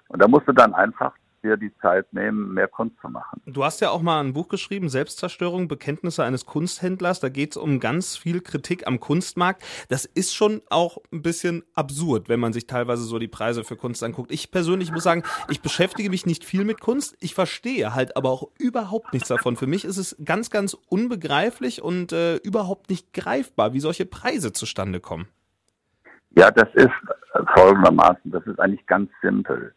Und 0.09 0.21
da 0.21 0.29
musst 0.29 0.47
du 0.49 0.53
dann 0.53 0.75
einfach 0.75 1.13
dir 1.43 1.57
die 1.57 1.73
Zeit 1.79 2.13
nehmen, 2.13 2.55
mehr 2.55 2.69
Kunst 2.69 2.97
zu 3.01 3.09
machen. 3.09 3.41
Du 3.47 3.65
hast 3.65 3.81
ja 3.81 3.91
auch 3.91 4.03
mal 4.03 4.21
ein 4.21 4.33
Buch 4.33 4.49
geschrieben, 4.49 4.89
Selbstzerstörung, 4.89 5.69
Bekenntnisse 5.69 6.25
eines 6.25 6.47
Kunsthändlers. 6.47 7.21
Da 7.21 7.29
geht 7.29 7.53
es 7.53 7.57
um 7.57 7.81
ganz 7.81 8.17
viel 8.17 8.41
Kritik 8.41 8.87
am 8.87 9.01
Kunstmarkt. 9.01 9.63
Das 9.89 10.05
ist 10.05 10.35
schon 10.35 10.63
auch 10.71 10.99
ein 11.13 11.23
bisschen 11.23 11.65
absurd, 11.75 12.29
wenn 12.29 12.41
man 12.41 12.53
sich 12.53 12.67
teilweise 12.67 13.05
so 13.05 13.19
die 13.19 13.29
Preise 13.29 13.65
für 13.65 13.77
Kunst 13.77 14.03
anguckt. 14.03 14.33
Ich 14.33 14.51
persönlich 14.51 14.93
muss 14.93 15.05
sagen, 15.05 15.23
ich 15.49 15.61
beschäftige 15.61 16.11
mich 16.11 16.27
nicht 16.27 16.45
viel 16.45 16.65
mit 16.65 16.81
Kunst. 16.81 17.17
Ich 17.21 17.35
verstehe 17.35 17.95
halt 17.95 18.17
aber 18.17 18.31
auch 18.31 18.49
überhaupt 18.59 19.13
nichts 19.13 19.29
davon. 19.29 19.57
Für 19.57 19.67
mich 19.67 19.85
ist 19.85 19.97
es 19.97 20.17
ganz, 20.25 20.51
ganz 20.51 20.77
unbegreiflich 20.89 21.83
und 21.83 22.13
äh, 22.13 22.37
überhaupt 22.37 22.91
nicht 22.91 23.13
greifbar, 23.13 23.73
wie 23.73 23.81
solche 23.81 24.07
Preise 24.07 24.53
zustande 24.53 25.01
kommen. 25.01 25.29
Ja, 26.31 26.51
das 26.51 26.69
ist 26.75 26.91
folgendermaßen, 27.55 28.31
das 28.31 28.47
ist 28.47 28.59
eigentlich 28.61 28.87
ganz 28.87 29.11
simpel. 29.23 29.75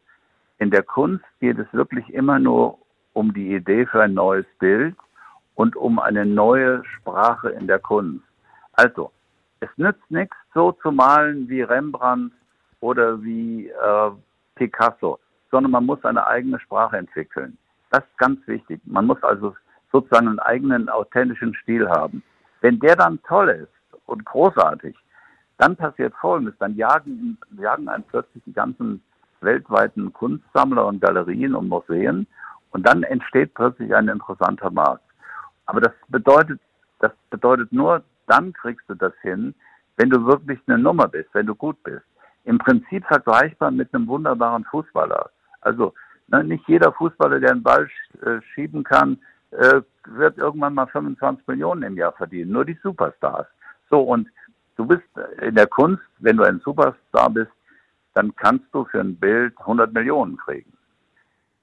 In 0.61 0.69
der 0.69 0.83
Kunst 0.83 1.25
geht 1.39 1.57
es 1.57 1.65
wirklich 1.73 2.07
immer 2.13 2.37
nur 2.37 2.77
um 3.13 3.33
die 3.33 3.55
Idee 3.55 3.87
für 3.87 4.03
ein 4.03 4.13
neues 4.13 4.45
Bild 4.59 4.95
und 5.55 5.75
um 5.75 5.97
eine 5.97 6.23
neue 6.23 6.85
Sprache 6.85 7.49
in 7.49 7.65
der 7.65 7.79
Kunst. 7.79 8.23
Also, 8.73 9.11
es 9.59 9.69
nützt 9.77 10.11
nichts, 10.11 10.35
so 10.53 10.73
zu 10.73 10.91
malen 10.91 11.49
wie 11.49 11.63
Rembrandt 11.63 12.31
oder 12.79 13.23
wie 13.23 13.69
äh, 13.69 14.11
Picasso, 14.53 15.17
sondern 15.49 15.71
man 15.71 15.87
muss 15.87 16.05
eine 16.05 16.27
eigene 16.27 16.59
Sprache 16.59 16.95
entwickeln. 16.95 17.57
Das 17.89 18.03
ist 18.03 18.17
ganz 18.19 18.45
wichtig. 18.45 18.79
Man 18.85 19.07
muss 19.07 19.21
also 19.23 19.55
sozusagen 19.91 20.27
einen 20.27 20.39
eigenen 20.41 20.89
authentischen 20.89 21.55
Stil 21.55 21.89
haben. 21.89 22.21
Wenn 22.59 22.79
der 22.79 22.95
dann 22.95 23.19
toll 23.23 23.49
ist 23.49 23.99
und 24.05 24.23
großartig, 24.25 24.95
dann 25.57 25.75
passiert 25.75 26.13
Folgendes. 26.21 26.53
Dann 26.59 26.75
jagen, 26.75 27.39
jagen 27.57 27.89
einen 27.89 28.03
plötzlich 28.03 28.43
die 28.45 28.53
ganzen 28.53 29.01
weltweiten 29.41 30.13
Kunstsammler 30.13 30.85
und 30.85 31.01
Galerien 31.01 31.55
und 31.55 31.69
Museen 31.69 32.27
und 32.71 32.87
dann 32.87 33.03
entsteht 33.03 33.53
plötzlich 33.53 33.93
ein 33.93 34.07
interessanter 34.07 34.71
Markt. 34.71 35.03
Aber 35.65 35.81
das 35.81 35.93
bedeutet, 36.07 36.59
das 36.99 37.11
bedeutet 37.29 37.71
nur, 37.71 38.03
dann 38.27 38.53
kriegst 38.53 38.87
du 38.89 38.95
das 38.95 39.13
hin, 39.21 39.53
wenn 39.97 40.09
du 40.09 40.25
wirklich 40.25 40.59
eine 40.67 40.77
Nummer 40.77 41.07
bist, 41.07 41.29
wenn 41.33 41.45
du 41.45 41.55
gut 41.55 41.81
bist. 41.83 42.03
Im 42.45 42.57
Prinzip 42.57 43.05
vergleichbar 43.05 43.71
mit 43.71 43.93
einem 43.93 44.07
wunderbaren 44.07 44.63
Fußballer. 44.65 45.29
Also 45.61 45.93
ne, 46.27 46.43
nicht 46.43 46.67
jeder 46.67 46.91
Fußballer, 46.93 47.39
der 47.39 47.51
einen 47.51 47.63
Ball 47.63 47.87
äh, 48.23 48.41
schieben 48.53 48.83
kann, 48.83 49.19
äh, 49.51 49.81
wird 50.05 50.37
irgendwann 50.37 50.73
mal 50.73 50.87
25 50.87 51.45
Millionen 51.47 51.83
im 51.83 51.97
Jahr 51.97 52.13
verdienen. 52.13 52.51
Nur 52.51 52.65
die 52.65 52.79
Superstars. 52.81 53.47
So, 53.89 54.01
und 54.01 54.27
du 54.77 54.85
bist 54.85 55.03
in 55.41 55.55
der 55.55 55.67
Kunst, 55.67 56.03
wenn 56.19 56.37
du 56.37 56.43
ein 56.43 56.61
Superstar 56.63 57.29
bist, 57.29 57.51
dann 58.13 58.35
kannst 58.35 58.65
du 58.73 58.85
für 58.85 58.99
ein 58.99 59.17
Bild 59.17 59.57
100 59.59 59.93
Millionen 59.93 60.37
kriegen. 60.37 60.73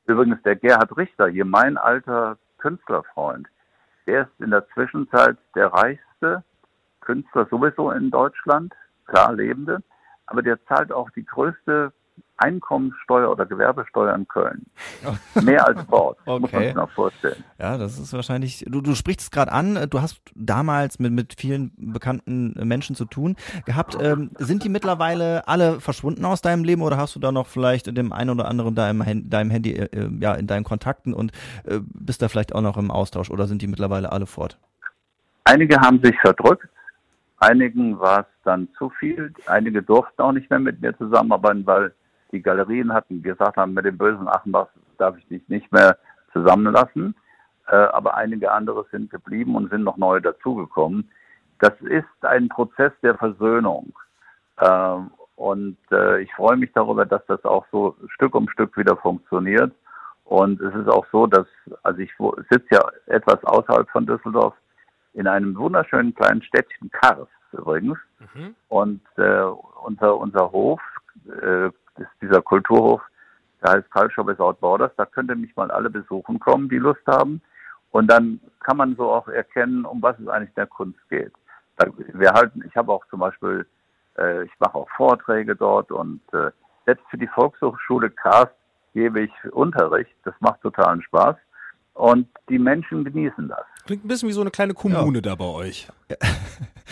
Übrigens, 0.07 0.43
der 0.43 0.57
Gerhard 0.57 0.97
Richter, 0.97 1.29
hier 1.29 1.45
mein 1.45 1.77
alter 1.77 2.39
Künstlerfreund, 2.59 3.47
der 4.07 4.23
ist 4.23 4.41
in 4.41 4.51
der 4.51 4.67
Zwischenzeit 4.69 5.37
der 5.55 5.67
reichste 5.67 6.43
Künstler 7.01 7.47
sowieso 7.51 7.91
in 7.91 8.11
Deutschland, 8.11 8.73
klar 9.07 9.33
lebende, 9.33 9.83
aber 10.27 10.43
der 10.43 10.65
zahlt 10.67 10.93
auch 10.93 11.11
die 11.11 11.25
größte 11.25 11.93
Einkommenssteuer 12.39 13.31
oder 13.31 13.47
Gewerbesteuer 13.47 14.15
in 14.15 14.27
Köln. 14.29 14.67
Mehr 15.43 15.67
als 15.67 15.85
dort, 15.91 16.19
okay. 16.25 16.41
muss 16.41 16.53
man 16.53 16.63
sich 16.63 16.75
noch 16.75 16.91
vorstellen. 16.91 17.45
Ja, 17.59 17.77
das 17.77 17.99
ist 17.99 18.13
wahrscheinlich, 18.13 18.65
du, 18.67 18.81
du 18.81 18.95
sprichst 18.95 19.21
es 19.21 19.31
gerade 19.31 19.53
an, 19.53 19.87
du 19.91 20.01
hast 20.01 20.21
damals 20.35 20.99
mit, 20.99 21.13
mit 21.13 21.35
vielen 21.39 21.73
bekannten 21.77 22.55
Menschen 22.67 22.95
zu 22.97 23.05
tun 23.05 23.37
gehabt. 23.67 23.97
Ähm, 24.01 24.31
sind 24.39 24.65
die 24.65 24.69
mittlerweile 24.69 25.47
alle 25.49 25.81
verschwunden 25.81 26.25
aus 26.25 26.41
deinem 26.41 26.65
Leben 26.65 26.83
oder 26.83 26.97
hast 26.97 27.17
du 27.17 27.21
da 27.21 27.33
noch 27.33 27.49
vielleicht 27.49 27.87
dem 27.97 28.13
einen 28.13 28.31
oder 28.31 28.49
anderen 28.49 28.75
deinem, 28.75 29.29
deinem 29.29 29.51
Handy, 29.51 29.73
äh, 29.73 29.85
äh, 29.87 30.11
ja, 30.21 30.35
in 30.35 30.47
deinen 30.47 30.65
Kontakten 30.65 31.13
und 31.13 31.33
äh, 31.65 31.81
bist 31.83 32.23
da 32.23 32.29
vielleicht 32.29 32.55
auch 32.55 32.63
noch 32.63 32.77
im 32.77 32.91
Austausch 32.91 33.31
oder 33.31 33.47
sind 33.47 33.63
die 33.63 33.67
mittlerweile 33.67 34.13
alle 34.13 34.27
fort? 34.27 34.59
Einige 35.45 35.81
haben 35.81 36.01
sich 36.03 36.15
verdrückt, 36.21 36.69
einigen 37.39 37.99
war 37.99 38.21
es 38.21 38.27
dann 38.45 38.69
zu 38.77 38.91
viel, 38.91 39.33
einige 39.47 39.83
durften 39.83 40.23
auch 40.23 40.33
nicht 40.33 40.51
mehr 40.51 40.59
mit 40.59 40.81
mir 40.81 40.97
zusammenarbeiten, 40.97 41.67
weil 41.67 41.93
die 42.33 42.43
Galerien 42.43 42.93
hatten 42.93 43.23
gesagt 43.23 43.57
haben, 43.57 43.75
mit 43.75 43.85
dem 43.85 43.99
bösen 43.99 44.29
Achenbach 44.29 44.69
darf 44.99 45.17
ich 45.19 45.27
dich 45.29 45.49
nicht 45.49 45.71
mehr 45.73 45.97
zusammenlassen. 46.33 47.15
Äh, 47.69 47.77
aber 47.77 48.17
einige 48.17 48.51
andere 48.53 48.87
sind 48.91 49.11
geblieben 49.11 49.55
und 49.55 49.71
sind 49.71 49.85
noch 49.85 49.97
neu 49.97 50.21
dazugekommen. 50.21 51.11
Das 51.59 51.75
ist 51.81 52.07
ein 52.23 52.49
Prozess 52.49 52.93
der 53.03 53.17
Versöhnung. 53.17 53.93
Äh, 54.57 54.97
und 55.37 55.77
äh, 55.93 56.21
ich 56.23 56.35
freue 56.35 56.57
mich 56.57 56.73
darüber, 56.73 57.07
dass 57.07 57.25
das 57.27 57.45
auch 57.45 57.65
so 57.71 57.97
Stück 58.09 58.35
um 58.35 58.49
Stück 58.49 58.77
wieder 58.77 58.97
funktioniert. 58.97 59.73
Und 60.25 60.61
es 60.61 60.75
ist 60.75 60.89
auch 60.89 61.07
so, 61.11 61.27
dass, 61.27 61.47
also 61.83 62.01
ich 62.01 62.11
sitze 62.51 62.67
ja 62.71 62.83
etwas 63.07 63.43
außerhalb 63.45 63.89
von 63.91 64.05
Düsseldorf 64.05 64.55
in 65.15 65.27
einem 65.27 65.57
wunderschönen 65.57 66.15
kleinen 66.15 66.43
Städtchen 66.43 66.91
Kars 66.91 67.29
übrigens. 67.53 67.99
Mhm. 68.35 68.55
Und 68.69 69.01
äh, 69.17 69.43
unser, 69.85 70.17
unser 70.19 70.53
Hof 70.53 70.81
äh, 71.27 71.71
ist 71.99 72.11
dieser 72.21 72.43
Kulturhof, 72.43 73.01
der 73.63 73.73
heißt 73.73 73.91
Culture 73.91 74.27
Without 74.27 74.55
Borders. 74.61 74.93
Da 74.97 75.07
könnt 75.07 75.31
ihr 75.31 75.37
mich 75.37 75.55
mal 75.57 75.71
alle 75.71 75.91
besuchen 75.91 76.39
kommen, 76.39 76.69
die 76.69 76.79
Lust 76.79 77.07
haben. 77.07 77.41
Und 77.91 78.11
dann 78.11 78.41
kann 78.61 78.77
man 78.77 78.97
so 78.97 79.11
auch 79.11 79.29
erkennen, 79.29 79.85
um 79.85 80.03
was 80.03 80.19
es 80.19 80.29
eigentlich 80.29 80.55
der 80.55 80.67
Kunst 80.67 81.01
geht. 81.09 81.33
Wir 82.13 82.33
halten, 82.33 82.63
ich 82.67 82.77
habe 82.77 82.93
auch 82.93 83.05
zum 83.09 83.21
Beispiel, 83.21 83.67
äh, 84.19 84.45
ich 84.45 84.53
mache 84.59 84.75
auch 84.75 84.89
Vorträge 84.97 85.55
dort 85.55 85.91
und 85.93 86.21
äh, 86.33 86.51
selbst 86.87 87.05
für 87.11 87.19
die 87.19 87.29
Volkshochschule 87.29 88.11
Karst 88.11 88.55
gebe 88.95 89.23
ich 89.23 89.53
Unterricht. 89.53 90.15
Das 90.25 90.35
macht 90.41 90.61
totalen 90.63 91.03
Spaß. 91.03 91.37
Und 91.95 92.29
die 92.49 92.59
Menschen 92.59 93.05
genießen 93.05 93.49
das. 93.49 93.65
Klingt 93.87 94.05
ein 94.05 94.09
bisschen 94.09 94.29
wie 94.29 94.33
so 94.33 94.41
eine 94.41 94.51
kleine 94.51 94.75
Kommune 94.75 95.19
ja. 95.19 95.23
da 95.23 95.35
bei 95.35 95.45
euch. 95.45 95.89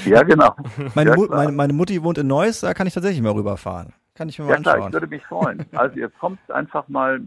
Ja, 0.04 0.22
genau. 0.22 0.54
meine, 0.94 1.10
ja, 1.10 1.16
meine, 1.28 1.52
meine, 1.52 1.72
Mutti 1.72 2.02
wohnt 2.02 2.18
in 2.18 2.26
Neuss, 2.26 2.60
da 2.60 2.74
kann 2.74 2.86
ich 2.86 2.94
tatsächlich 2.94 3.22
mal 3.22 3.32
rüberfahren. 3.32 3.92
Kann 4.16 4.28
ich 4.28 4.38
mir 4.38 4.46
mal 4.46 4.50
ja, 4.52 4.56
anschauen. 4.56 4.74
Klar, 4.74 4.86
ich 4.88 4.92
würde 4.92 5.06
mich 5.06 5.26
freuen. 5.26 5.66
Also 5.72 5.96
ihr 5.96 6.08
kommt 6.08 6.50
einfach 6.50 6.88
mal 6.88 7.20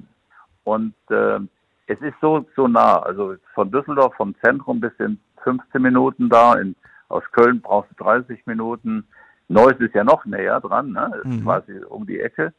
und 0.63 0.93
äh, 1.09 1.39
es 1.87 1.99
ist 2.01 2.15
so, 2.21 2.45
so 2.55 2.67
nah. 2.67 2.99
Also 2.99 3.35
von 3.53 3.71
Düsseldorf, 3.71 4.13
vom 4.15 4.35
Zentrum 4.43 4.79
bis 4.79 4.93
in 4.99 5.19
15 5.43 5.81
Minuten 5.81 6.29
da. 6.29 6.55
In, 6.55 6.75
aus 7.07 7.23
Köln 7.31 7.61
brauchst 7.61 7.91
du 7.91 8.03
30 8.03 8.45
Minuten. 8.45 9.07
Neuss 9.47 9.79
ist 9.79 9.95
ja 9.95 10.03
noch 10.03 10.25
näher 10.25 10.59
dran, 10.59 10.91
ne? 10.91 11.11
Ist 11.23 11.25
mhm. 11.25 11.43
quasi 11.43 11.79
um 11.89 12.05
die 12.05 12.19
Ecke. 12.19 12.53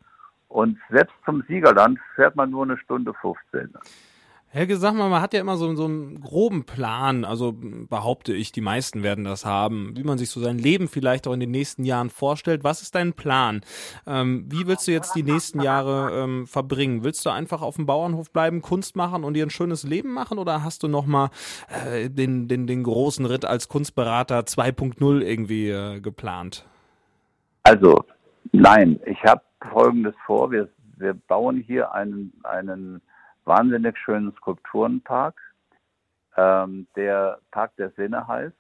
Und 0.49 0.79
selbst 0.91 1.15
zum 1.25 1.43
Siegerland 1.47 2.01
fährt 2.17 2.35
man 2.35 2.51
nur 2.51 2.65
eine 2.65 2.77
Stunde 2.79 3.15
15. 3.15 3.73
Helge, 4.53 4.79
sag 4.79 4.95
mal, 4.95 5.09
man 5.09 5.23
hat 5.23 5.33
ja 5.33 5.41
immer 5.41 5.57
so, 5.57 5.73
so 5.77 5.85
einen 5.85 6.21
groben 6.21 6.65
Plan, 6.65 7.25
also 7.25 7.55
behaupte 7.55 8.35
ich, 8.35 8.51
die 8.51 8.61
meisten 8.61 9.05
werden 9.05 9.23
das 9.23 9.47
haben, 9.47 9.93
wie 9.97 10.03
man 10.03 10.19
sich 10.19 10.29
so 10.29 10.41
sein 10.41 10.59
Leben 10.59 10.89
vielleicht 10.89 11.29
auch 11.29 11.33
in 11.33 11.39
den 11.39 11.53
nächsten 11.53 11.85
Jahren 11.85 12.11
vorstellt. 12.11 12.65
Was 12.65 12.83
ist 12.83 12.97
dein 12.97 13.13
Plan? 13.13 13.61
Ähm, 14.09 14.47
wie 14.49 14.67
willst 14.67 14.89
du 14.89 14.93
jetzt 14.93 15.15
die 15.15 15.23
nächsten 15.23 15.61
Jahre 15.61 16.25
ähm, 16.25 16.49
verbringen? 16.49 17.05
Willst 17.05 17.25
du 17.25 17.31
einfach 17.31 17.63
auf 17.63 17.77
dem 17.77 17.87
Bauernhof 17.87 18.33
bleiben, 18.33 18.61
Kunst 18.61 18.97
machen 18.97 19.23
und 19.23 19.35
dir 19.35 19.47
ein 19.47 19.51
schönes 19.51 19.85
Leben 19.85 20.13
machen 20.13 20.37
oder 20.37 20.65
hast 20.65 20.83
du 20.83 20.89
nochmal 20.89 21.31
äh, 21.87 22.11
den, 22.11 22.49
den, 22.49 22.67
den 22.67 22.83
großen 22.83 23.27
Ritt 23.27 23.45
als 23.45 23.69
Kunstberater 23.69 24.41
2.0 24.41 25.21
irgendwie 25.21 25.69
äh, 25.69 26.01
geplant? 26.01 26.67
Also, 27.63 28.05
nein, 28.51 28.99
ich 29.07 29.23
habe 29.23 29.43
Folgendes 29.73 30.15
vor. 30.27 30.51
Wir, 30.51 30.69
wir 30.97 31.15
bauen 31.15 31.63
hier 31.65 31.95
einen, 31.95 32.33
einen 32.43 33.01
wahnsinnig 33.45 33.97
schönen 33.99 34.33
Skulpturenpark, 34.37 35.35
ähm, 36.37 36.87
der 36.97 37.39
Park 37.51 37.77
der 37.77 37.91
Sinne 37.91 38.27
heißt. 38.27 38.57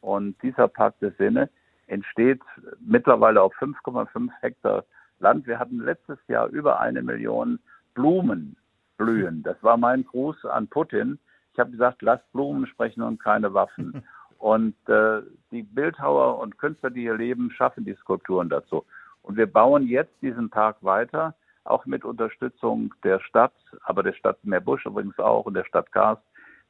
Und 0.00 0.40
dieser 0.42 0.68
Park 0.68 0.98
der 1.00 1.12
Sinne 1.12 1.48
entsteht 1.86 2.40
mittlerweile 2.80 3.42
auf 3.42 3.54
5,5 3.56 4.30
Hektar 4.40 4.84
Land. 5.18 5.46
Wir 5.46 5.58
hatten 5.58 5.80
letztes 5.80 6.18
Jahr 6.28 6.48
über 6.48 6.80
eine 6.80 7.02
Million 7.02 7.58
Blumen 7.94 8.56
blühen. 8.98 9.42
Das 9.42 9.56
war 9.62 9.76
mein 9.76 10.04
Gruß 10.04 10.44
an 10.46 10.68
Putin. 10.68 11.18
Ich 11.52 11.58
habe 11.58 11.70
gesagt, 11.70 12.02
lasst 12.02 12.30
Blumen 12.32 12.66
sprechen 12.66 13.02
und 13.02 13.22
keine 13.22 13.54
Waffen. 13.54 14.04
Und 14.38 14.74
äh, 14.90 15.22
die 15.52 15.62
Bildhauer 15.62 16.38
und 16.38 16.58
Künstler, 16.58 16.90
die 16.90 17.00
hier 17.00 17.16
leben, 17.16 17.50
schaffen 17.50 17.86
die 17.86 17.94
Skulpturen 17.94 18.50
dazu. 18.50 18.84
Und 19.22 19.38
wir 19.38 19.50
bauen 19.50 19.86
jetzt 19.86 20.12
diesen 20.20 20.50
Park 20.50 20.76
weiter 20.82 21.34
auch 21.64 21.86
mit 21.86 22.04
Unterstützung 22.04 22.94
der 23.02 23.20
Stadt, 23.20 23.54
aber 23.82 24.02
der 24.02 24.12
Stadt 24.12 24.44
Meerbusch 24.44 24.86
übrigens 24.86 25.18
auch 25.18 25.46
und 25.46 25.54
der 25.54 25.64
Stadt 25.64 25.90
Kars. 25.92 26.18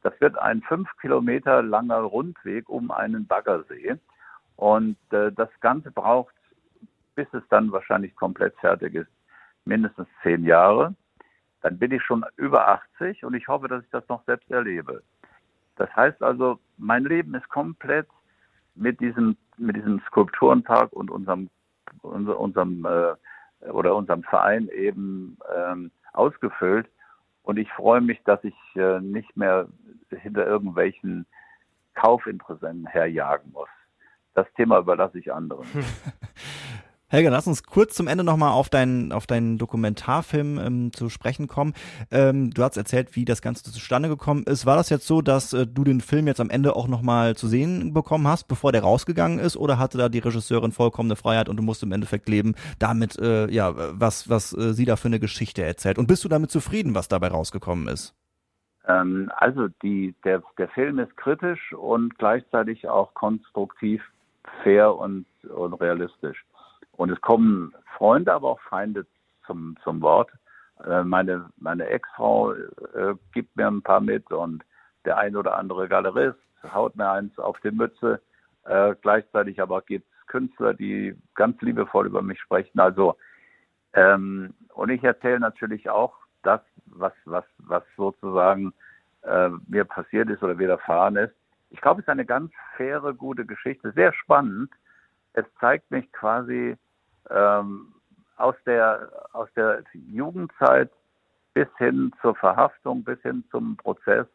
Das 0.02 0.18
wird 0.20 0.38
ein 0.38 0.62
fünf 0.62 0.88
Kilometer 1.00 1.62
langer 1.62 2.00
Rundweg 2.00 2.68
um 2.68 2.90
einen 2.90 3.26
Baggersee. 3.26 3.96
Und 4.56 4.96
äh, 5.10 5.32
das 5.32 5.48
Ganze 5.60 5.90
braucht, 5.90 6.34
bis 7.14 7.26
es 7.32 7.42
dann 7.48 7.72
wahrscheinlich 7.72 8.14
komplett 8.14 8.54
fertig 8.58 8.94
ist, 8.94 9.10
mindestens 9.64 10.08
zehn 10.22 10.44
Jahre. 10.44 10.94
Dann 11.62 11.78
bin 11.78 11.92
ich 11.92 12.02
schon 12.02 12.24
über 12.36 12.68
80 12.68 13.24
und 13.24 13.34
ich 13.34 13.48
hoffe, 13.48 13.68
dass 13.68 13.82
ich 13.82 13.90
das 13.90 14.06
noch 14.08 14.24
selbst 14.26 14.50
erlebe. 14.50 15.02
Das 15.76 15.94
heißt 15.96 16.22
also, 16.22 16.60
mein 16.76 17.04
Leben 17.04 17.34
ist 17.34 17.48
komplett 17.48 18.06
mit 18.74 19.00
diesem, 19.00 19.36
mit 19.56 19.76
diesem 19.76 20.00
Skulpturenpark 20.06 20.92
und 20.92 21.10
unserem, 21.10 21.48
unser, 22.02 22.38
unserem 22.38 22.84
äh, 22.84 23.14
oder 23.70 23.94
unserem 23.94 24.22
Verein 24.22 24.68
eben 24.68 25.38
ähm, 25.54 25.90
ausgefüllt. 26.12 26.88
Und 27.42 27.58
ich 27.58 27.70
freue 27.72 28.00
mich, 28.00 28.22
dass 28.24 28.42
ich 28.44 28.54
äh, 28.74 29.00
nicht 29.00 29.36
mehr 29.36 29.68
hinter 30.10 30.46
irgendwelchen 30.46 31.26
Kaufinteressenten 31.94 32.86
herjagen 32.86 33.52
muss. 33.52 33.68
Das 34.34 34.46
Thema 34.56 34.78
überlasse 34.78 35.18
ich 35.18 35.32
anderen. 35.32 35.66
Helga, 37.08 37.28
lass 37.28 37.46
uns 37.46 37.62
kurz 37.62 37.94
zum 37.94 38.08
Ende 38.08 38.24
nochmal 38.24 38.52
auf 38.52 38.70
deinen, 38.70 39.12
auf 39.12 39.26
deinen 39.26 39.58
Dokumentarfilm 39.58 40.58
ähm, 40.58 40.92
zu 40.92 41.10
sprechen 41.10 41.48
kommen. 41.48 41.74
Ähm, 42.10 42.50
du 42.50 42.62
hast 42.62 42.76
erzählt, 42.78 43.14
wie 43.14 43.26
das 43.26 43.42
Ganze 43.42 43.62
zustande 43.62 44.08
gekommen 44.08 44.44
ist. 44.44 44.64
War 44.64 44.76
das 44.76 44.88
jetzt 44.88 45.06
so, 45.06 45.20
dass 45.20 45.52
äh, 45.52 45.66
du 45.66 45.84
den 45.84 46.00
Film 46.00 46.26
jetzt 46.26 46.40
am 46.40 46.48
Ende 46.50 46.74
auch 46.74 46.88
nochmal 46.88 47.36
zu 47.36 47.46
sehen 47.46 47.92
bekommen 47.92 48.26
hast, 48.26 48.48
bevor 48.48 48.72
der 48.72 48.82
rausgegangen 48.82 49.38
ist? 49.38 49.56
Oder 49.56 49.78
hatte 49.78 49.98
da 49.98 50.08
die 50.08 50.18
Regisseurin 50.18 50.72
vollkommene 50.72 51.14
Freiheit 51.14 51.48
und 51.50 51.58
du 51.58 51.62
musst 51.62 51.82
im 51.82 51.92
Endeffekt 51.92 52.28
leben 52.28 52.54
damit, 52.78 53.18
äh, 53.18 53.50
ja, 53.50 53.74
was, 53.76 54.30
was 54.30 54.56
äh, 54.56 54.72
sie 54.72 54.86
da 54.86 54.96
für 54.96 55.08
eine 55.08 55.20
Geschichte 55.20 55.62
erzählt? 55.62 55.98
Und 55.98 56.08
bist 56.08 56.24
du 56.24 56.28
damit 56.28 56.50
zufrieden, 56.50 56.94
was 56.94 57.08
dabei 57.08 57.28
rausgekommen 57.28 57.86
ist? 57.86 58.16
Ähm, 58.86 59.30
also 59.36 59.68
die, 59.82 60.14
der, 60.24 60.42
der 60.58 60.68
Film 60.68 60.98
ist 60.98 61.16
kritisch 61.16 61.72
und 61.74 62.18
gleichzeitig 62.18 62.88
auch 62.88 63.12
konstruktiv, 63.14 64.02
fair 64.62 64.94
und, 64.94 65.26
und 65.54 65.74
realistisch. 65.74 66.44
Und 66.96 67.10
es 67.10 67.20
kommen 67.20 67.74
Freunde, 67.96 68.32
aber 68.32 68.50
auch 68.50 68.60
Feinde 68.60 69.06
zum, 69.46 69.76
zum 69.82 70.00
Wort. 70.00 70.30
Äh, 70.84 71.04
meine 71.04 71.50
meine 71.56 71.86
Ex-Frau 71.86 72.52
äh, 72.52 73.14
gibt 73.32 73.56
mir 73.56 73.68
ein 73.68 73.82
paar 73.82 74.00
mit 74.00 74.30
und 74.32 74.64
der 75.04 75.18
ein 75.18 75.36
oder 75.36 75.56
andere 75.56 75.88
Galerist 75.88 76.38
haut 76.72 76.96
mir 76.96 77.10
eins 77.10 77.38
auf 77.38 77.58
die 77.60 77.70
Mütze. 77.70 78.20
Äh, 78.64 78.94
gleichzeitig 79.02 79.60
aber 79.60 79.82
gibt 79.82 80.06
es 80.08 80.26
Künstler, 80.26 80.74
die 80.74 81.14
ganz 81.34 81.60
liebevoll 81.60 82.06
über 82.06 82.22
mich 82.22 82.40
sprechen. 82.40 82.80
Also 82.80 83.16
ähm, 83.92 84.54
und 84.72 84.88
ich 84.88 85.04
erzähle 85.04 85.40
natürlich 85.40 85.88
auch 85.90 86.14
das, 86.42 86.60
was 86.86 87.12
was 87.24 87.44
was 87.58 87.82
sozusagen 87.96 88.72
äh, 89.22 89.50
mir 89.66 89.84
passiert 89.84 90.30
ist 90.30 90.42
oder 90.42 90.58
widerfahren 90.58 91.16
ist. 91.16 91.34
Ich 91.70 91.80
glaube, 91.80 92.00
es 92.00 92.04
ist 92.04 92.10
eine 92.10 92.24
ganz 92.24 92.52
faire, 92.76 93.12
gute 93.14 93.44
Geschichte, 93.44 93.92
sehr 93.92 94.12
spannend. 94.12 94.70
Es 95.32 95.44
zeigt 95.58 95.90
mich 95.90 96.10
quasi 96.12 96.76
ähm, 97.30 97.94
aus 98.36 98.54
der 98.66 99.10
aus 99.32 99.48
der 99.56 99.82
Jugendzeit 99.92 100.90
bis 101.54 101.68
hin 101.78 102.12
zur 102.20 102.34
Verhaftung, 102.34 103.04
bis 103.04 103.20
hin 103.22 103.44
zum 103.50 103.76
Prozess 103.76 104.26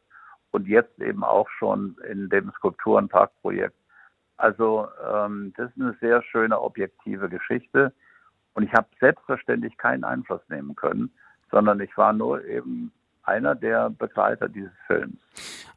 und 0.52 0.68
jetzt 0.68 1.00
eben 1.00 1.24
auch 1.24 1.50
schon 1.50 1.98
in 2.08 2.30
dem 2.30 2.52
Skulpturenparkprojekt. 2.54 3.76
Also 4.38 4.88
ähm, 5.06 5.54
das 5.58 5.70
ist 5.70 5.82
eine 5.82 5.98
sehr 6.00 6.24
schöne 6.24 6.60
objektive 6.60 7.28
Geschichte 7.30 7.94
und 8.54 8.64
ich 8.64 8.74
habe 8.74 8.88
selbstverständlich 9.00 9.78
keinen 9.78 10.04
Einfluss 10.06 10.42
nehmen 10.48 10.76
können, 10.76 11.12
sondern 11.52 11.80
ich 11.82 11.96
war 11.98 12.14
nur 12.14 12.44
eben 12.46 12.92
einer 13.30 13.56
der 13.56 13.90
Begleiter 13.92 14.50
dieses 14.50 14.72
Films. 14.88 15.18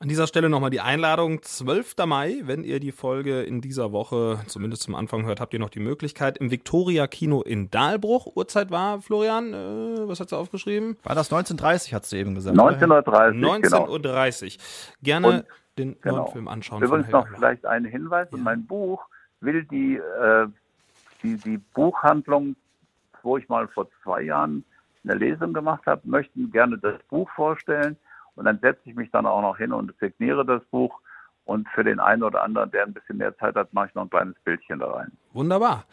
An 0.01 0.09
dieser 0.09 0.27
Stelle 0.27 0.49
nochmal 0.49 0.71
die 0.71 0.81
Einladung. 0.81 1.43
12. 1.43 1.95
Mai, 2.07 2.41
wenn 2.45 2.65
ihr 2.65 2.81
die 2.81 2.91
Folge 2.91 3.43
in 3.43 3.61
dieser 3.61 3.93
Woche 3.93 4.41
zumindest 4.47 4.83
zum 4.83 4.95
Anfang 4.95 5.27
hört, 5.27 5.41
habt 5.41 5.53
ihr 5.53 5.61
noch 5.61 5.71
die 5.71 5.81
Möglichkeit 5.81 6.39
im 6.39 6.51
Victoria 6.51 7.07
Kino 7.07 7.43
in 7.43 7.71
Dahlbruch. 7.71 8.35
Uhrzeit 8.35 8.71
war, 8.71 9.01
Florian, 9.01 9.53
äh, 9.53 10.09
was 10.09 10.19
hat 10.19 10.31
sie 10.31 10.37
aufgeschrieben? 10.37 10.97
War 11.05 11.15
das 11.15 11.31
1930, 11.33 11.95
hat 11.95 12.05
sie 12.05 12.19
eben 12.19 12.35
gesagt. 12.35 12.57
19.30 12.57 13.39
19.30 13.39 14.59
genau. 14.59 14.61
Gerne 15.03 15.27
Und, 15.29 15.45
den 15.79 16.01
genau. 16.01 16.17
neuen 16.17 16.33
Film 16.33 16.49
anschauen. 16.49 16.83
Übrigens 16.83 17.09
noch 17.11 17.29
vielleicht 17.29 17.65
ein 17.67 17.85
Hinweis. 17.85 18.29
Ja. 18.33 18.39
mein 18.39 18.67
Buch 18.67 19.07
will 19.41 19.65
die, 19.65 19.97
äh, 19.97 20.47
die, 21.23 21.37
die 21.37 21.59
Buchhandlung, 21.59 22.57
wo 23.23 23.37
ich 23.39 23.49
mal 23.49 23.69
vor 23.69 23.87
zwei 24.03 24.23
Jahren 24.23 24.65
eine 25.05 25.15
Lesung 25.15 25.53
gemacht 25.53 25.87
habe, 25.87 26.03
möchten 26.05 26.51
gerne 26.51 26.79
das 26.79 27.03
Buch 27.09 27.29
vorstellen. 27.31 27.97
Und 28.35 28.47
dann 28.47 28.59
setze 28.61 28.81
ich 28.85 28.95
mich 28.95 29.11
dann 29.11 29.27
auch 29.27 29.43
noch 29.43 29.59
hin 29.59 29.73
und 29.73 29.93
signiere 30.01 30.45
das 30.45 30.65
Buch. 30.67 31.01
Und 31.45 31.69
für 31.71 31.85
den 31.85 32.01
einen 32.01 32.23
oder 32.23 32.43
anderen, 32.43 32.71
der 32.71 32.85
ein 32.85 32.95
bisschen 32.95 33.19
mehr 33.19 33.37
Zeit 33.37 33.57
hat, 33.57 33.73
mache 33.75 33.89
ich 33.89 33.95
noch 33.95 34.05
ein 34.05 34.11
kleines 34.11 34.39
Bildchen 34.45 34.79
da 34.79 34.91
rein. 34.91 35.13
Wunderbar. 35.33 35.87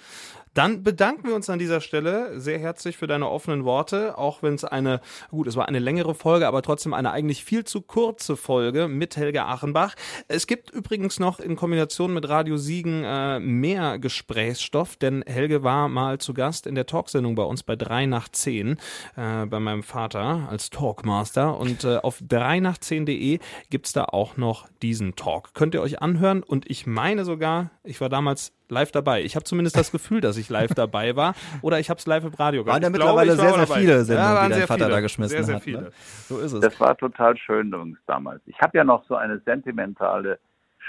Dann 0.54 0.84
bedanken 0.84 1.28
wir 1.28 1.36
uns 1.36 1.50
an 1.50 1.60
dieser 1.60 1.80
Stelle 1.80 2.40
sehr 2.40 2.58
herzlich 2.58 2.98
für 2.98 3.08
deine 3.08 3.30
offenen 3.30 3.66
Worte, 3.66 4.18
auch 4.18 4.42
wenn 4.42 4.56
es 4.56 4.66
eine, 4.66 5.00
gut, 5.30 5.48
es 5.48 5.56
war 5.56 5.68
eine 5.68 5.80
längere 5.80 6.16
Folge, 6.16 6.48
aber 6.48 6.62
trotzdem 6.62 6.94
eine 6.94 7.12
eigentlich 7.12 7.46
viel 7.46 7.64
zu 7.64 7.82
kurze 7.82 8.36
Folge 8.36 8.88
mit 8.88 9.16
Helga 9.16 9.46
Achenbach. 9.46 9.96
Es 10.28 10.48
gibt 10.48 10.72
übrigens 10.72 11.20
noch 11.20 11.40
in 11.40 11.56
Kombination 11.56 12.14
mit 12.14 12.28
Radio 12.28 12.58
Siegen 12.58 13.04
äh, 13.04 13.40
mehr 13.40 14.00
Gesprächsstoff, 14.00 14.98
denn 14.98 15.24
Helge 15.26 15.64
war 15.64 15.88
mal 15.88 16.18
zu 16.18 16.34
Gast 16.34 16.66
in 16.66 16.76
der 16.76 16.88
Talksendung 16.88 17.36
bei 17.36 17.44
uns 17.44 17.62
bei 17.62 17.76
3 17.76 18.08
nach 18.08 18.28
10 18.28 18.72
äh, 19.16 19.46
bei 19.46 19.60
meinem 19.60 19.84
Vater 19.84 20.48
als 20.50 20.72
Talkmaster 20.72 21.58
und 21.58 21.84
äh, 21.84 21.98
auf 21.98 22.20
3 22.28 22.60
nach 22.60 22.78
10.de 22.78 23.40
gibt's 23.70 23.94
da 23.94 24.06
auch 24.06 24.36
noch 24.36 24.68
diesen 24.82 25.16
Talk. 25.16 25.54
Könnt 25.54 25.76
ihr 25.76 25.82
euch 25.82 26.02
anhören 26.02 26.42
und 26.42 26.70
ich 26.70 26.88
meine 26.88 27.24
sogar, 27.24 27.70
ich 27.84 28.02
war 28.02 28.10
damals 28.10 28.52
live 28.70 28.92
dabei. 28.92 29.22
Ich 29.24 29.36
habe 29.36 29.44
zumindest 29.44 29.78
das 29.78 29.92
Gefühl, 29.92 30.22
dass 30.22 30.38
ich 30.38 30.50
live 30.50 30.74
dabei 30.74 31.16
war 31.16 31.36
oder 31.62 31.80
ich 31.80 31.90
habe 31.90 32.00
es 32.00 32.06
live 32.06 32.24
im 32.24 32.34
Radio 32.34 32.64
gehört. 32.64 32.76
Waren 32.76 32.84
ja 32.84 32.90
mittlerweile 32.90 33.36
sehr, 33.36 33.50
sehr 33.50 33.66
dabei. 33.66 33.80
viele 33.80 34.04
Sendungen, 34.04 34.36
ja, 34.36 34.48
die 34.48 34.54
dein 34.54 34.68
Vater 34.68 34.86
viele. 34.86 34.96
da 34.96 35.02
geschmissen 35.02 35.32
sehr, 35.32 35.44
sehr 35.44 35.56
hat. 35.56 35.64
Viele. 35.64 35.82
Ne? 35.82 35.92
So 36.28 36.40
ist 36.40 36.54
es. 36.54 36.60
Das 36.62 36.80
war 36.80 36.96
total 36.98 37.38
schön 37.38 37.68
übrigens 37.68 38.00
damals. 38.06 38.42
Ich 38.46 38.60
habe 38.60 38.78
ja 38.78 38.84
noch 38.84 39.06
so 39.06 39.16
eine 39.16 39.40
sentimentale 39.40 40.40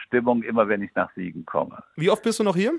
Stimmung, 0.07 0.43
immer 0.43 0.69
wenn 0.69 0.83
ich 0.83 0.95
nach 0.95 1.12
Siegen 1.14 1.45
komme. 1.47 1.83
Wie 1.97 2.11
oft 2.11 2.23
bist 2.23 2.38
du 2.38 2.45
noch 2.45 2.57
hier? 2.57 2.73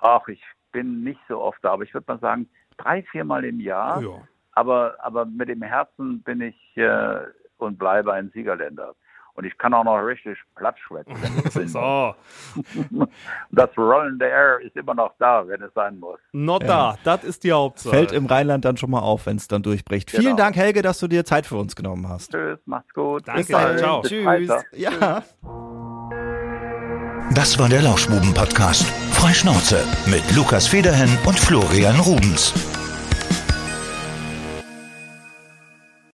Ach, 0.00 0.26
ich 0.28 0.42
bin 0.72 1.02
nicht 1.02 1.20
so 1.28 1.40
oft 1.40 1.58
da, 1.62 1.72
aber 1.72 1.84
ich 1.84 1.94
würde 1.94 2.12
mal 2.12 2.18
sagen, 2.20 2.48
drei, 2.76 3.02
viermal 3.02 3.44
im 3.44 3.60
Jahr. 3.60 4.02
Ja. 4.02 4.22
Aber, 4.52 4.96
aber 5.00 5.24
mit 5.24 5.48
dem 5.48 5.62
Herzen 5.62 6.22
bin 6.22 6.40
ich 6.40 6.56
äh, 6.76 7.20
und 7.58 7.78
bleibe 7.78 8.12
ein 8.12 8.30
Siegerländer. 8.30 8.94
Und 9.38 9.44
ich 9.44 9.56
kann 9.56 9.72
auch 9.72 9.84
noch 9.84 9.98
richtig 9.98 10.36
platt 10.56 10.74
schwätzen. 10.80 11.14
so. 11.68 12.14
Das 13.52 13.70
rollende 13.78 14.28
R 14.28 14.60
ist 14.60 14.74
immer 14.76 14.94
noch 14.94 15.14
da, 15.20 15.46
wenn 15.46 15.62
es 15.62 15.72
sein 15.74 16.00
muss. 16.00 16.18
Not 16.32 16.62
ja. 16.62 16.68
da, 16.68 16.98
das 17.04 17.24
ist 17.24 17.44
die 17.44 17.52
Hauptsache. 17.52 17.94
Fällt 17.94 18.12
im 18.12 18.26
Rheinland 18.26 18.64
dann 18.64 18.76
schon 18.76 18.90
mal 18.90 18.98
auf, 18.98 19.26
wenn 19.26 19.36
es 19.36 19.46
dann 19.46 19.62
durchbricht. 19.62 20.10
Genau. 20.10 20.22
Vielen 20.22 20.36
Dank, 20.36 20.56
Helge, 20.56 20.82
dass 20.82 20.98
du 20.98 21.06
dir 21.06 21.24
Zeit 21.24 21.46
für 21.46 21.56
uns 21.56 21.76
genommen 21.76 22.08
hast. 22.08 22.32
Tschüss, 22.32 22.58
macht's 22.66 22.92
gut. 22.92 23.28
Danke, 23.28 23.44
ciao. 23.44 24.02
Tschüss. 24.02 24.50
Ja. 24.72 25.22
Das 27.32 27.58
war 27.60 27.68
der 27.68 27.82
Lauschbuben-Podcast. 27.82 28.90
Freischnauze 29.12 29.84
mit 30.06 30.24
Lukas 30.34 30.66
Federhen 30.66 31.16
und 31.26 31.38
Florian 31.38 31.98
Rubens. 32.00 32.52